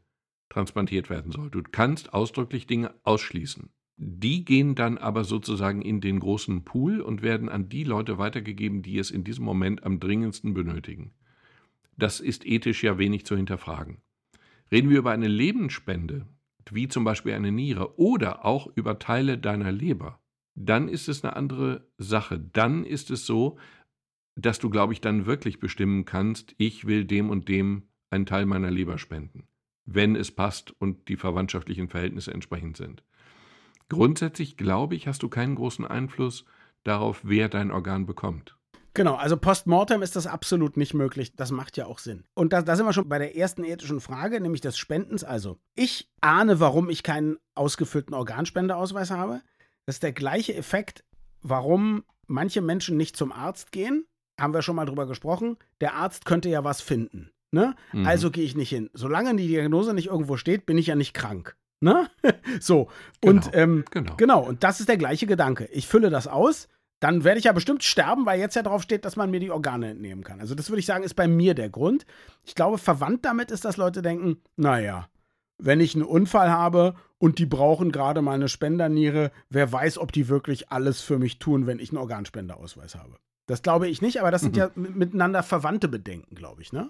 transplantiert 0.50 1.10
werden 1.10 1.32
soll. 1.32 1.50
Du 1.50 1.64
kannst 1.64 2.14
ausdrücklich 2.14 2.68
Dinge 2.68 2.94
ausschließen. 3.04 3.72
Die 3.98 4.46
gehen 4.46 4.76
dann 4.76 4.98
aber 4.98 5.24
sozusagen 5.24 5.82
in 5.82 6.02
den 6.02 6.20
großen 6.20 6.64
Pool 6.64 7.02
und 7.02 7.22
werden 7.22 7.50
an 7.50 7.70
die 7.70 7.84
Leute 7.84 8.18
weitergegeben, 8.18 8.82
die 8.82 8.98
es 8.98 9.12
in 9.12 9.24
diesem 9.24 9.46
Moment 9.46 9.84
am 9.84 10.00
dringendsten 10.00 10.54
benötigen. 10.54 11.14
Das 11.98 12.20
ist 12.20 12.46
ethisch 12.46 12.84
ja 12.84 12.98
wenig 12.98 13.26
zu 13.26 13.36
hinterfragen. 13.36 14.02
Reden 14.72 14.90
wir 14.90 15.00
über 15.00 15.12
eine 15.12 15.28
Lebensspende, 15.28 16.28
wie 16.72 16.88
zum 16.88 17.04
Beispiel 17.04 17.34
eine 17.34 17.52
Niere 17.52 17.98
oder 18.00 18.46
auch 18.46 18.68
über 18.76 19.00
Teile 19.00 19.38
deiner 19.38 19.72
Leber, 19.72 20.20
dann 20.56 20.88
ist 20.88 21.08
es 21.08 21.24
eine 21.24 21.36
andere 21.36 21.88
Sache. 21.98 22.40
Dann 22.40 22.84
ist 22.84 23.10
es 23.10 23.26
so, 23.26 23.58
dass 24.36 24.60
du, 24.60 24.70
glaube 24.70 24.94
ich, 24.94 25.02
dann 25.02 25.26
wirklich 25.26 25.60
bestimmen 25.60 26.06
kannst, 26.06 26.56
ich 26.58 26.86
will 26.86 27.06
dem 27.06 27.30
und 27.30 27.48
dem 27.48 27.84
einen 28.10 28.26
Teil 28.26 28.46
meiner 28.46 28.72
Leber 28.72 28.98
spenden, 28.98 29.48
wenn 29.86 30.16
es 30.16 30.32
passt 30.32 30.72
und 30.80 31.08
die 31.08 31.18
verwandtschaftlichen 31.18 31.90
Verhältnisse 31.90 32.34
entsprechend 32.34 32.78
sind. 32.78 33.04
Grundsätzlich, 33.90 34.58
glaube 34.58 34.96
ich, 34.96 35.08
hast 35.08 35.24
du 35.24 35.30
keinen 35.30 35.56
großen 35.56 35.86
Einfluss 35.86 36.46
darauf, 36.84 37.22
wer 37.24 37.50
dein 37.50 37.72
Organ 37.72 38.06
bekommt. 38.06 38.58
Genau, 38.94 39.16
also 39.16 39.38
postmortem 39.38 40.02
ist 40.02 40.16
das 40.16 40.28
absolut 40.28 40.76
nicht 40.76 40.94
möglich. 40.94 41.36
Das 41.36 41.52
macht 41.52 41.78
ja 41.78 41.86
auch 41.86 42.00
Sinn. 42.00 42.26
Und 42.34 42.52
da, 42.52 42.62
da, 42.62 42.76
sind 42.76 42.86
wir 42.86 42.94
schon 42.94 43.08
bei 43.08 43.20
der 43.20 43.38
ersten 43.38 43.64
ethischen 43.64 44.02
Frage, 44.02 44.42
nämlich 44.42 44.62
des 44.62 44.78
Spendens. 44.78 45.24
Also, 45.24 45.60
ich 45.76 46.10
ahne, 46.20 46.60
warum 46.60 46.90
ich 46.90 47.04
keinen 47.04 47.38
ausgefüllten 47.56 48.14
Organspendeausweis 48.14 49.12
habe. 49.12 49.42
Das 49.86 49.96
ist 49.96 50.04
der 50.04 50.12
gleiche 50.12 50.54
Effekt, 50.56 51.06
warum 51.42 52.04
manche 52.28 52.62
Menschen 52.62 52.98
nicht 52.98 53.16
zum 53.16 53.32
Arzt 53.32 53.72
gehen. 53.72 54.06
Haben 54.40 54.54
wir 54.54 54.62
schon 54.62 54.76
mal 54.76 54.86
drüber 54.86 55.06
gesprochen. 55.06 55.58
Der 55.80 55.94
Arzt 55.94 56.26
könnte 56.26 56.50
ja 56.50 56.64
was 56.64 56.82
finden. 56.82 57.32
Ne? 57.52 57.76
Mhm. 57.92 58.06
Also 58.06 58.32
gehe 58.32 58.44
ich 58.44 58.56
nicht 58.56 58.70
hin. 58.70 58.90
Solange 58.94 59.36
die 59.36 59.48
Diagnose 59.48 59.94
nicht 59.94 60.08
irgendwo 60.08 60.38
steht, 60.38 60.66
bin 60.66 60.78
ich 60.78 60.88
ja 60.88 60.96
nicht 60.96 61.14
krank. 61.14 61.56
Ne? 61.82 62.10
so. 62.60 62.90
Und 63.24 63.52
Genau, 63.52 63.58
ähm, 63.58 63.86
genau. 63.92 64.16
genau, 64.16 64.42
und 64.42 64.64
das 64.64 64.80
ist 64.80 64.90
der 64.90 64.98
gleiche 64.98 65.28
Gedanke. 65.28 65.66
Ich 65.72 65.88
fülle 65.88 66.10
das 66.10 66.28
aus, 66.28 66.70
dann 67.02 67.26
werde 67.26 67.40
ich 67.40 67.46
ja 67.46 67.52
bestimmt 67.52 67.84
sterben, 67.84 68.26
weil 68.26 68.40
jetzt 68.40 68.56
ja 68.56 68.64
drauf 68.64 68.82
steht, 68.84 69.04
dass 69.04 69.18
man 69.18 69.30
mir 69.30 69.40
die 69.42 69.52
Organe 69.52 69.90
entnehmen 69.90 70.24
kann. 70.24 70.40
Also 70.40 70.56
das 70.56 70.70
würde 70.70 70.80
ich 70.80 70.86
sagen, 70.86 71.04
ist 71.04 71.16
bei 71.16 71.28
mir 71.28 71.54
der 71.54 71.70
Grund. 71.70 72.06
Ich 72.46 72.56
glaube, 72.56 72.78
verwandt 72.78 73.26
damit 73.26 73.52
ist, 73.52 73.66
dass 73.66 73.76
Leute 73.76 74.02
denken, 74.02 74.38
naja, 74.56 75.10
wenn 75.58 75.82
ich 75.82 75.96
einen 75.96 76.06
Unfall 76.06 76.50
habe 76.50 76.96
und 77.18 77.40
die 77.40 77.46
brauchen 77.46 77.92
gerade 77.92 78.22
mal 78.22 78.34
eine 78.36 78.48
Spenderniere, 78.48 79.32
wer 79.50 79.72
weiß, 79.72 79.98
ob 79.98 80.12
die 80.12 80.30
wirklich 80.30 80.72
alles 80.72 81.02
für 81.02 81.20
mich 81.20 81.40
tun, 81.40 81.68
wenn 81.68 81.80
ich 81.80 81.90
einen 81.90 81.98
Organspenderausweis 81.98 82.96
habe. 82.96 83.18
Das 83.48 83.64
glaube 83.64 83.88
ich 83.90 84.02
nicht, 84.02 84.22
aber 84.22 84.32
das 84.32 84.42
sind 84.42 84.54
Mhm. 84.56 84.60
ja 84.60 84.70
miteinander 84.76 85.44
verwandte 85.44 85.88
Bedenken, 85.88 86.36
glaube 86.36 86.62
ich, 86.62 86.72
ne? 86.72 86.90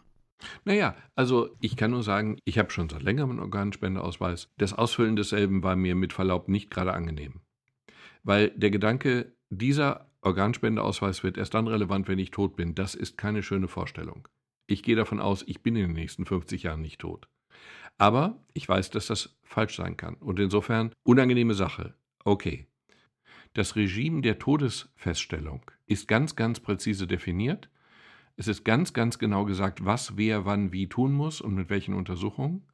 Naja, 0.65 0.95
also 1.15 1.50
ich 1.62 1.78
kann 1.78 1.91
nur 1.91 2.04
sagen, 2.04 2.38
ich 2.45 2.58
habe 2.60 2.71
schon 2.71 2.89
seit 2.89 3.04
längerem 3.04 3.30
einen 3.32 3.39
Organspendeausweis. 3.39 4.50
Das 4.58 4.74
Ausfüllen 4.74 5.15
desselben 5.15 5.63
war 5.63 5.76
mir 5.76 5.95
mit 5.95 6.13
Verlaub 6.13 6.50
nicht 6.50 6.69
gerade 6.69 6.93
angenehm. 6.93 7.41
Weil 8.24 8.50
der 8.52 8.71
Gedanke, 8.71 9.34
dieser 9.51 10.09
Organspendeausweis 10.21 11.23
wird 11.23 11.37
erst 11.37 11.53
dann 11.53 11.67
relevant, 11.67 12.07
wenn 12.07 12.19
ich 12.19 12.31
tot 12.31 12.55
bin, 12.55 12.73
das 12.73 12.95
ist 12.95 13.17
keine 13.17 13.43
schöne 13.43 13.67
Vorstellung. 13.67 14.27
Ich 14.65 14.81
gehe 14.81 14.95
davon 14.95 15.19
aus, 15.19 15.43
ich 15.45 15.61
bin 15.61 15.75
in 15.75 15.87
den 15.87 15.93
nächsten 15.93 16.25
50 16.25 16.63
Jahren 16.63 16.81
nicht 16.81 16.99
tot. 16.99 17.27
Aber 17.97 18.41
ich 18.53 18.67
weiß, 18.67 18.91
dass 18.91 19.07
das 19.07 19.37
falsch 19.43 19.75
sein 19.75 19.97
kann. 19.97 20.15
Und 20.15 20.39
insofern 20.39 20.93
unangenehme 21.03 21.53
Sache. 21.53 21.93
Okay. 22.23 22.67
Das 23.53 23.75
Regime 23.75 24.21
der 24.21 24.39
Todesfeststellung 24.39 25.69
ist 25.85 26.07
ganz, 26.07 26.37
ganz 26.37 26.61
präzise 26.61 27.05
definiert. 27.05 27.69
Es 28.37 28.47
ist 28.47 28.63
ganz, 28.63 28.93
ganz 28.93 29.19
genau 29.19 29.43
gesagt, 29.43 29.83
was 29.83 30.15
wer 30.15 30.45
wann 30.45 30.71
wie 30.71 30.87
tun 30.87 31.11
muss 31.11 31.41
und 31.41 31.55
mit 31.55 31.69
welchen 31.69 31.93
Untersuchungen. 31.93 32.65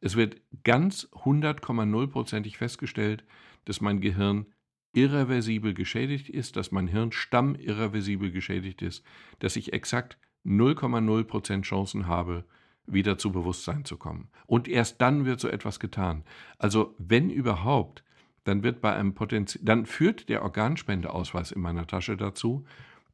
Es 0.00 0.16
wird 0.16 0.40
ganz 0.64 1.08
100,0%ig 1.12 2.56
festgestellt, 2.56 3.24
dass 3.66 3.82
mein 3.82 4.00
Gehirn 4.00 4.46
irreversibel 4.92 5.74
geschädigt 5.74 6.28
ist, 6.28 6.56
dass 6.56 6.70
mein 6.70 6.86
Hirnstamm 6.86 7.54
irreversibel 7.54 8.30
geschädigt 8.30 8.82
ist, 8.82 9.04
dass 9.38 9.56
ich 9.56 9.72
exakt 9.72 10.18
0,0% 10.44 11.62
Chancen 11.62 12.06
habe, 12.06 12.44
wieder 12.86 13.16
zu 13.16 13.32
Bewusstsein 13.32 13.84
zu 13.84 13.96
kommen. 13.96 14.28
Und 14.46 14.68
erst 14.68 15.00
dann 15.00 15.24
wird 15.24 15.40
so 15.40 15.48
etwas 15.48 15.80
getan. 15.80 16.24
Also 16.58 16.94
wenn 16.98 17.30
überhaupt, 17.30 18.04
dann 18.44 18.62
wird 18.62 18.80
bei 18.80 18.94
einem 18.94 19.14
Potenz 19.14 19.58
dann 19.62 19.86
führt 19.86 20.28
der 20.28 20.42
Organspendeausweis 20.42 21.52
in 21.52 21.62
meiner 21.62 21.86
Tasche 21.86 22.16
dazu, 22.16 22.64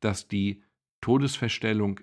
dass 0.01 0.27
die 0.27 0.62
Todesfeststellung 1.01 2.01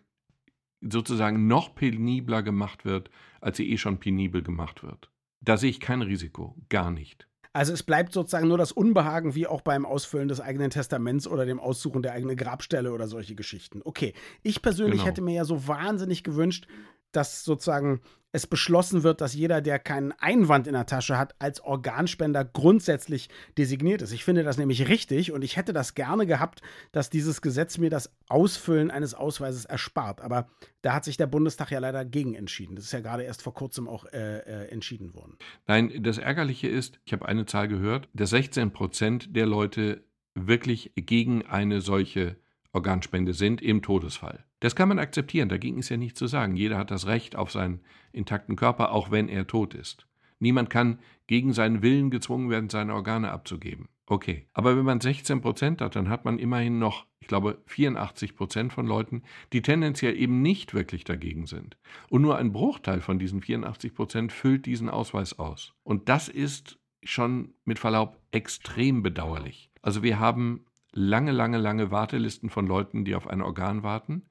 sozusagen 0.82 1.48
noch 1.48 1.74
penibler 1.74 2.44
gemacht 2.44 2.86
wird, 2.86 3.10
als 3.42 3.58
sie 3.58 3.72
eh 3.72 3.78
schon 3.78 4.00
penibel 4.00 4.44
gemacht 4.44 4.84
wird. 4.84 5.10
Da 5.42 5.58
sehe 5.58 5.72
ich 5.72 5.80
kein 5.80 6.02
Risiko, 6.02 6.56
gar 6.70 6.92
nicht. 6.92 7.28
Also 7.56 7.72
es 7.72 7.84
bleibt 7.84 8.12
sozusagen 8.12 8.50
nur 8.50 8.58
das 8.58 8.74
Unbehagen, 8.74 9.34
wie 9.34 9.48
auch 9.48 9.62
beim 9.62 9.86
Ausfüllen 9.86 10.28
des 10.28 10.42
eigenen 10.42 10.72
Testaments 10.72 11.26
oder 11.26 11.46
dem 11.46 11.58
Aussuchen 11.58 12.02
der 12.02 12.12
eigenen 12.12 12.36
Grabstelle 12.36 12.92
oder 12.92 13.08
solche 13.08 13.34
Geschichten. 13.34 13.80
Okay, 13.86 14.14
ich 14.44 14.62
persönlich 14.62 14.96
Genau. 15.00 15.06
hätte 15.06 15.22
mir 15.22 15.36
ja 15.36 15.46
so 15.46 15.66
wahnsinnig 15.66 16.26
gewünscht, 16.26 16.68
dass 17.16 17.44
sozusagen 17.44 18.02
es 18.36 18.48
beschlossen 18.48 19.04
wird, 19.04 19.22
dass 19.22 19.34
jeder, 19.34 19.62
der 19.62 19.80
keinen 19.80 20.12
Einwand 20.12 20.68
in 20.68 20.74
der 20.74 20.86
Tasche 20.86 21.18
hat, 21.18 21.36
als 21.40 21.62
Organspender 21.62 22.44
grundsätzlich 22.44 23.30
designiert 23.58 24.02
ist. 24.02 24.12
Ich 24.12 24.26
finde 24.26 24.44
das 24.44 24.58
nämlich 24.58 24.90
richtig 24.90 25.32
und 25.32 25.42
ich 25.42 25.56
hätte 25.56 25.72
das 25.72 25.96
gerne 25.96 26.26
gehabt, 26.26 26.62
dass 26.92 27.10
dieses 27.10 27.42
Gesetz 27.42 27.78
mir 27.78 27.90
das 27.90 28.14
Ausfüllen 28.28 28.92
eines 28.92 29.14
Ausweises 29.14 29.64
erspart. 29.64 30.20
Aber 30.20 30.50
da 30.82 30.94
hat 30.94 31.06
sich 31.06 31.16
der 31.16 31.28
Bundestag 31.28 31.72
ja 31.72 31.80
leider 31.80 32.04
gegen 32.04 32.36
entschieden. 32.36 32.76
Das 32.76 32.84
ist 32.84 32.92
ja 32.92 33.00
gerade 33.00 33.24
erst 33.24 33.42
vor 33.42 33.54
kurzem 33.54 33.88
auch 33.88 34.04
äh, 34.12 34.40
äh, 34.40 34.68
entschieden 34.68 35.14
worden. 35.14 35.38
Nein, 35.66 36.04
das 36.04 36.18
Ärgerliche 36.18 36.68
ist, 36.68 37.00
ich 37.06 37.14
habe 37.14 37.26
eine 37.26 37.46
Zahl 37.46 37.70
gehört, 37.70 38.10
dass 38.14 38.32
16 38.32 38.72
Prozent 38.72 39.34
der 39.34 39.46
Leute 39.46 40.04
wirklich 40.34 40.92
gegen 40.98 41.46
eine 41.46 41.80
solche 41.80 42.36
Organspende 42.76 43.34
sind 43.34 43.62
im 43.62 43.82
Todesfall. 43.82 44.44
Das 44.60 44.76
kann 44.76 44.90
man 44.90 45.00
akzeptieren, 45.00 45.50
dagegen 45.50 45.80
ist 45.80 45.90
ja 45.90 45.98
nichts 45.98 46.20
zu 46.20 46.28
sagen. 46.28 46.56
Jeder 46.56 46.78
hat 46.78 46.92
das 46.92 47.08
Recht 47.08 47.36
auf 47.36 47.52
seinen 47.52 47.80
intakten 48.12 48.56
Körper, 48.56 48.92
auch 48.92 49.12
wenn 49.12 49.30
er 49.30 49.48
tot 49.48 49.74
ist. 49.74 50.06
Niemand 50.40 50.70
kann 50.70 51.00
gegen 51.28 51.54
seinen 51.54 51.82
Willen 51.82 52.12
gezwungen 52.12 52.50
werden, 52.50 52.70
seine 52.70 52.94
Organe 52.94 53.32
abzugeben. 53.32 53.88
Okay. 54.08 54.46
Aber 54.54 54.78
wenn 54.78 54.86
man 54.86 55.02
16 55.02 55.42
Prozent 55.42 55.82
hat, 55.82 55.96
dann 55.96 56.10
hat 56.10 56.26
man 56.26 56.38
immerhin 56.38 56.78
noch, 56.78 57.06
ich 57.20 57.28
glaube, 57.28 57.62
84 57.66 58.36
Prozent 58.36 58.74
von 58.74 58.86
Leuten, 58.86 59.24
die 59.54 59.62
tendenziell 59.62 60.16
eben 60.16 60.42
nicht 60.42 60.74
wirklich 60.74 61.06
dagegen 61.06 61.48
sind. 61.48 61.78
Und 62.10 62.22
nur 62.22 62.38
ein 62.38 62.52
Bruchteil 62.52 63.02
von 63.02 63.18
diesen 63.18 63.42
84 63.42 63.96
Prozent 63.96 64.32
füllt 64.32 64.66
diesen 64.66 64.90
Ausweis 64.90 65.40
aus. 65.40 65.74
Und 65.84 66.10
das 66.10 66.28
ist 66.28 66.78
schon 67.04 67.54
mit 67.64 67.80
Verlaub 67.80 68.20
extrem 68.32 69.02
bedauerlich. 69.02 69.72
Also 69.82 70.04
wir 70.04 70.20
haben 70.20 70.66
lange, 70.96 71.32
lange, 71.32 71.58
lange 71.58 71.92
Wartelisten 71.92 72.50
von 72.50 72.66
Leuten, 72.66 73.06
die 73.06 73.16
auf 73.16 73.28
ein 73.28 73.42
Organ 73.42 73.84
warten. 73.84 74.24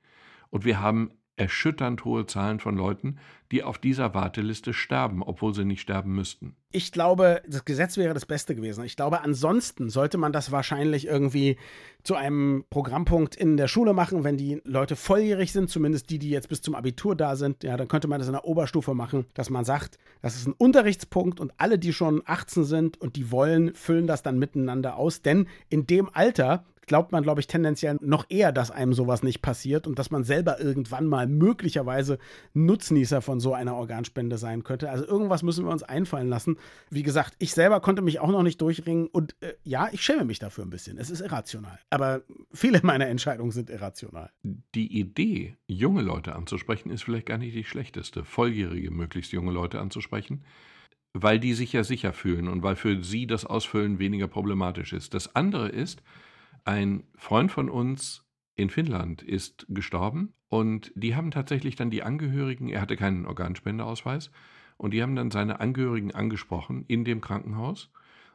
Und 0.50 0.64
wir 0.64 0.80
haben 0.80 1.12
erschütternd 1.36 2.04
hohe 2.04 2.26
Zahlen 2.26 2.60
von 2.60 2.76
Leuten, 2.76 3.18
die 3.50 3.62
auf 3.62 3.78
dieser 3.78 4.14
Warteliste 4.14 4.72
sterben, 4.72 5.22
obwohl 5.22 5.54
sie 5.54 5.64
nicht 5.64 5.80
sterben 5.80 6.14
müssten. 6.14 6.56
Ich 6.70 6.92
glaube, 6.92 7.42
das 7.46 7.64
Gesetz 7.64 7.96
wäre 7.96 8.14
das 8.14 8.26
Beste 8.26 8.54
gewesen. 8.54 8.84
Ich 8.84 8.96
glaube, 8.96 9.20
ansonsten 9.20 9.90
sollte 9.90 10.18
man 10.18 10.32
das 10.32 10.50
wahrscheinlich 10.50 11.06
irgendwie 11.06 11.56
zu 12.02 12.16
einem 12.16 12.64
Programmpunkt 12.68 13.36
in 13.36 13.56
der 13.56 13.68
Schule 13.68 13.92
machen, 13.92 14.24
wenn 14.24 14.36
die 14.36 14.60
Leute 14.64 14.96
volljährig 14.96 15.52
sind, 15.52 15.70
zumindest 15.70 16.10
die, 16.10 16.18
die 16.18 16.30
jetzt 16.30 16.48
bis 16.48 16.62
zum 16.62 16.74
Abitur 16.74 17.14
da 17.14 17.36
sind. 17.36 17.62
Ja, 17.62 17.76
dann 17.76 17.88
könnte 17.88 18.08
man 18.08 18.18
das 18.18 18.28
in 18.28 18.34
der 18.34 18.44
Oberstufe 18.44 18.94
machen, 18.94 19.26
dass 19.34 19.50
man 19.50 19.64
sagt, 19.64 19.98
das 20.20 20.36
ist 20.36 20.48
ein 20.48 20.54
Unterrichtspunkt 20.56 21.38
und 21.38 21.52
alle, 21.58 21.78
die 21.78 21.92
schon 21.92 22.22
18 22.24 22.64
sind 22.64 23.00
und 23.00 23.16
die 23.16 23.30
wollen, 23.30 23.74
füllen 23.74 24.06
das 24.06 24.22
dann 24.22 24.38
miteinander 24.38 24.96
aus. 24.96 25.22
Denn 25.22 25.46
in 25.68 25.86
dem 25.86 26.10
Alter 26.12 26.64
glaubt 26.86 27.12
man, 27.12 27.22
glaube 27.22 27.40
ich, 27.40 27.46
tendenziell 27.46 27.96
noch 28.00 28.26
eher, 28.28 28.52
dass 28.52 28.70
einem 28.70 28.94
sowas 28.94 29.22
nicht 29.22 29.42
passiert 29.42 29.86
und 29.86 29.98
dass 29.98 30.10
man 30.10 30.24
selber 30.24 30.60
irgendwann 30.60 31.06
mal 31.06 31.26
möglicherweise 31.26 32.18
Nutznießer 32.52 33.22
von 33.22 33.40
so 33.40 33.54
einer 33.54 33.74
Organspende 33.74 34.38
sein 34.38 34.64
könnte. 34.64 34.90
Also 34.90 35.06
irgendwas 35.06 35.42
müssen 35.42 35.64
wir 35.64 35.72
uns 35.72 35.82
einfallen 35.82 36.28
lassen. 36.28 36.56
Wie 36.90 37.02
gesagt, 37.02 37.34
ich 37.38 37.52
selber 37.52 37.80
konnte 37.80 38.02
mich 38.02 38.20
auch 38.20 38.30
noch 38.30 38.42
nicht 38.42 38.60
durchringen 38.60 39.06
und 39.08 39.34
äh, 39.40 39.54
ja, 39.64 39.88
ich 39.92 40.02
schäme 40.02 40.24
mich 40.24 40.38
dafür 40.38 40.64
ein 40.64 40.70
bisschen. 40.70 40.98
Es 40.98 41.10
ist 41.10 41.20
irrational. 41.20 41.78
Aber 41.90 42.22
viele 42.52 42.80
meiner 42.82 43.06
Entscheidungen 43.08 43.50
sind 43.50 43.70
irrational. 43.70 44.30
Die 44.42 44.98
Idee, 44.98 45.56
junge 45.66 46.02
Leute 46.02 46.34
anzusprechen, 46.34 46.90
ist 46.90 47.04
vielleicht 47.04 47.26
gar 47.26 47.38
nicht 47.38 47.54
die 47.54 47.64
schlechteste. 47.64 48.24
Volljährige, 48.24 48.90
möglichst 48.90 49.32
junge 49.32 49.52
Leute 49.52 49.80
anzusprechen, 49.80 50.44
weil 51.12 51.38
die 51.38 51.54
sich 51.54 51.72
ja 51.72 51.84
sicher 51.84 52.12
fühlen 52.12 52.48
und 52.48 52.62
weil 52.62 52.76
für 52.76 53.02
sie 53.02 53.26
das 53.26 53.44
Ausfüllen 53.44 53.98
weniger 53.98 54.28
problematisch 54.28 54.92
ist. 54.92 55.14
Das 55.14 55.34
andere 55.36 55.68
ist, 55.68 56.02
ein 56.64 57.04
Freund 57.16 57.52
von 57.52 57.68
uns 57.68 58.24
in 58.56 58.70
Finnland 58.70 59.22
ist 59.22 59.66
gestorben 59.68 60.34
und 60.48 60.92
die 60.94 61.14
haben 61.14 61.30
tatsächlich 61.30 61.76
dann 61.76 61.90
die 61.90 62.02
Angehörigen, 62.02 62.68
er 62.68 62.80
hatte 62.80 62.96
keinen 62.96 63.26
Organspendeausweis, 63.26 64.30
und 64.76 64.92
die 64.92 65.02
haben 65.02 65.16
dann 65.16 65.30
seine 65.30 65.60
Angehörigen 65.60 66.12
angesprochen 66.12 66.84
in 66.88 67.04
dem 67.04 67.20
Krankenhaus 67.20 67.90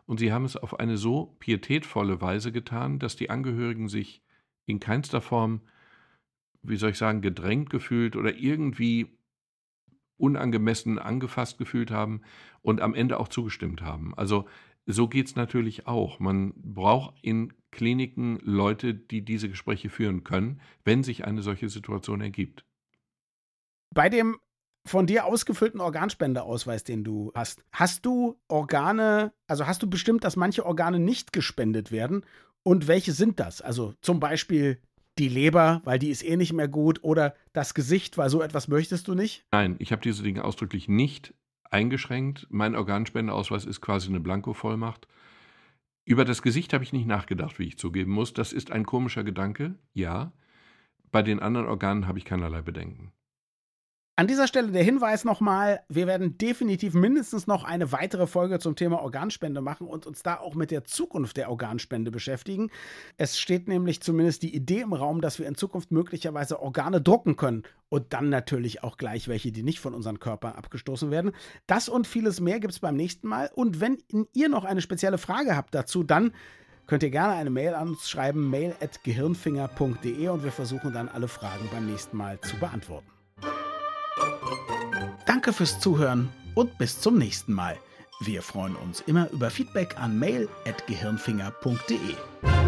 und 0.06 0.20
sie 0.20 0.32
haben 0.32 0.46
es 0.46 0.56
auf 0.56 0.80
eine 0.80 0.98
so 0.98 1.36
pietätvolle 1.40 2.22
Weise 2.22 2.52
getan, 2.52 3.00
dass 3.00 3.16
die 3.16 3.30
Angehörigen 3.30 3.90
sich 3.90 4.24
in 4.66 4.80
keinster 4.80 5.22
Form, 5.22 5.62
wie 6.62 6.78
soll 6.78 6.92
ich 6.92 6.98
sagen, 6.98 7.22
gedrängt 7.22 7.70
gefühlt 7.70 8.16
oder 8.16 8.36
irgendwie 8.36 9.18
unangemessen 10.18 11.00
angefasst 11.00 11.58
gefühlt 11.58 11.92
haben 11.92 12.22
und 12.62 12.82
am 12.82 12.94
Ende 12.94 13.20
auch 13.20 13.30
zugestimmt 13.30 13.82
haben. 13.82 14.14
Also 14.16 14.48
so 14.94 15.08
geht 15.08 15.28
es 15.28 15.36
natürlich 15.36 15.88
auch. 15.88 16.20
Man 16.20 16.54
braucht 16.56 17.16
in 17.22 17.54
Kliniken 17.72 18.40
Leute, 18.42 18.94
die 18.94 19.24
diese 19.24 19.50
Gespräche 19.50 19.90
führen 19.90 20.24
können, 20.24 20.62
wenn 20.84 21.04
sich 21.04 21.26
eine 21.26 21.44
solche 21.44 21.70
Situation 21.70 22.22
ergibt. 22.22 22.66
Bei 23.94 24.10
dem 24.10 24.38
von 24.88 25.06
dir 25.06 25.26
ausgefüllten 25.26 25.82
Organspendeausweis, 25.82 26.84
den 26.84 27.04
du 27.04 27.32
hast, 27.36 27.64
hast 27.72 28.06
du 28.06 28.40
Organe, 28.48 29.32
also 29.48 29.68
hast 29.68 29.84
du 29.84 29.90
bestimmt, 29.90 30.24
dass 30.24 30.36
manche 30.36 30.66
Organe 30.66 31.00
nicht 31.00 31.32
gespendet 31.34 31.92
werden? 31.92 32.26
Und 32.64 32.88
welche 32.88 33.12
sind 33.12 33.40
das? 33.40 33.62
Also 33.62 33.94
zum 34.02 34.20
Beispiel 34.20 34.82
die 35.20 35.30
Leber, 35.30 35.82
weil 35.84 36.00
die 36.00 36.10
ist 36.10 36.24
eh 36.24 36.38
nicht 36.38 36.54
mehr 36.54 36.68
gut, 36.68 37.04
oder 37.04 37.36
das 37.54 37.74
Gesicht, 37.74 38.18
weil 38.18 38.30
so 38.30 38.42
etwas 38.42 38.68
möchtest 38.68 39.08
du 39.08 39.16
nicht? 39.16 39.46
Nein, 39.52 39.76
ich 39.80 39.92
habe 39.92 40.02
diese 40.02 40.24
Dinge 40.24 40.44
ausdrücklich 40.44 40.88
nicht 40.88 41.34
eingeschränkt. 41.70 42.48
Mein 42.50 42.76
Organspendeausweis 42.76 43.66
ist 43.66 43.82
quasi 43.82 44.10
eine 44.10 44.20
Blankovollmacht. 44.20 45.08
Über 46.06 46.26
das 46.26 46.42
Gesicht 46.42 46.74
habe 46.74 46.84
ich 46.84 46.94
nicht 46.94 47.06
nachgedacht, 47.08 47.60
wie 47.60 47.68
ich 47.68 47.78
zugeben 47.78 48.12
muss. 48.12 48.34
Das 48.34 48.54
ist 48.54 48.72
ein 48.72 48.86
komischer 48.86 49.24
Gedanke, 49.24 49.76
ja. 49.94 50.32
Bei 51.12 51.22
den 51.22 51.40
anderen 51.40 51.68
Organen 51.68 52.08
habe 52.08 52.18
ich 52.18 52.26
keinerlei 52.26 52.62
Bedenken. 52.62 53.12
An 54.20 54.28
dieser 54.28 54.50
Stelle 54.50 54.74
der 54.74 54.84
Hinweis 54.84 55.24
nochmal, 55.24 55.80
wir 55.88 56.06
werden 56.06 56.38
definitiv 56.38 56.94
mindestens 56.94 57.48
noch 57.48 57.64
eine 57.64 57.94
weitere 57.94 58.28
Folge 58.28 58.60
zum 58.60 58.76
Thema 58.76 59.02
Organspende 59.02 59.62
machen 59.62 59.88
und 59.88 60.06
uns 60.06 60.24
da 60.24 60.36
auch 60.40 60.56
mit 60.56 60.72
der 60.72 60.84
Zukunft 60.84 61.38
der 61.38 61.50
Organspende 61.50 62.12
beschäftigen. 62.12 62.70
Es 63.16 63.40
steht 63.40 63.70
nämlich 63.70 64.02
zumindest 64.02 64.44
die 64.44 64.54
Idee 64.54 64.82
im 64.82 64.92
Raum, 64.92 65.22
dass 65.22 65.40
wir 65.40 65.48
in 65.48 65.56
Zukunft 65.56 65.92
möglicherweise 65.92 66.62
Organe 66.62 67.00
drucken 67.00 67.38
können 67.38 67.64
und 67.88 68.12
dann 68.12 68.28
natürlich 68.28 68.84
auch 68.84 68.98
gleich 68.98 69.30
welche, 69.30 69.54
die 69.54 69.64
nicht 69.64 69.80
von 69.80 69.94
unseren 69.94 70.20
Körpern 70.20 70.52
abgestoßen 70.52 71.12
werden. 71.12 71.32
Das 71.66 71.88
und 71.88 72.06
vieles 72.06 72.42
mehr 72.42 72.60
gibt 72.60 72.74
es 72.74 72.80
beim 72.82 72.98
nächsten 72.98 73.30
Mal. 73.30 73.50
Und 73.56 73.80
wenn 73.80 74.00
ihr 74.34 74.50
noch 74.50 74.66
eine 74.66 74.82
spezielle 74.82 75.18
Frage 75.18 75.56
habt 75.56 75.74
dazu, 75.74 76.04
dann 76.04 76.34
könnt 76.88 77.04
ihr 77.04 77.10
gerne 77.10 77.36
eine 77.36 77.52
Mail 77.52 77.74
an 77.74 77.92
uns 77.92 78.10
schreiben, 78.10 78.50
mail 78.50 78.76
at 78.82 79.02
gehirnfinger.de 79.02 80.28
und 80.28 80.44
wir 80.44 80.52
versuchen 80.52 80.92
dann 80.92 81.08
alle 81.08 81.30
Fragen 81.30 81.70
beim 81.72 81.86
nächsten 81.86 82.18
Mal 82.18 82.42
zu 82.42 82.58
beantworten. 82.58 83.19
Danke 85.50 85.66
fürs 85.66 85.80
Zuhören 85.80 86.30
und 86.54 86.78
bis 86.78 87.02
zum 87.02 87.18
nächsten 87.18 87.54
Mal. 87.54 87.76
Wir 88.20 88.44
freuen 88.44 88.76
uns 88.76 89.02
immer 89.02 89.32
über 89.32 89.50
Feedback 89.50 90.00
an 90.00 90.20
mail@gehirnfinger.de. 90.20 92.59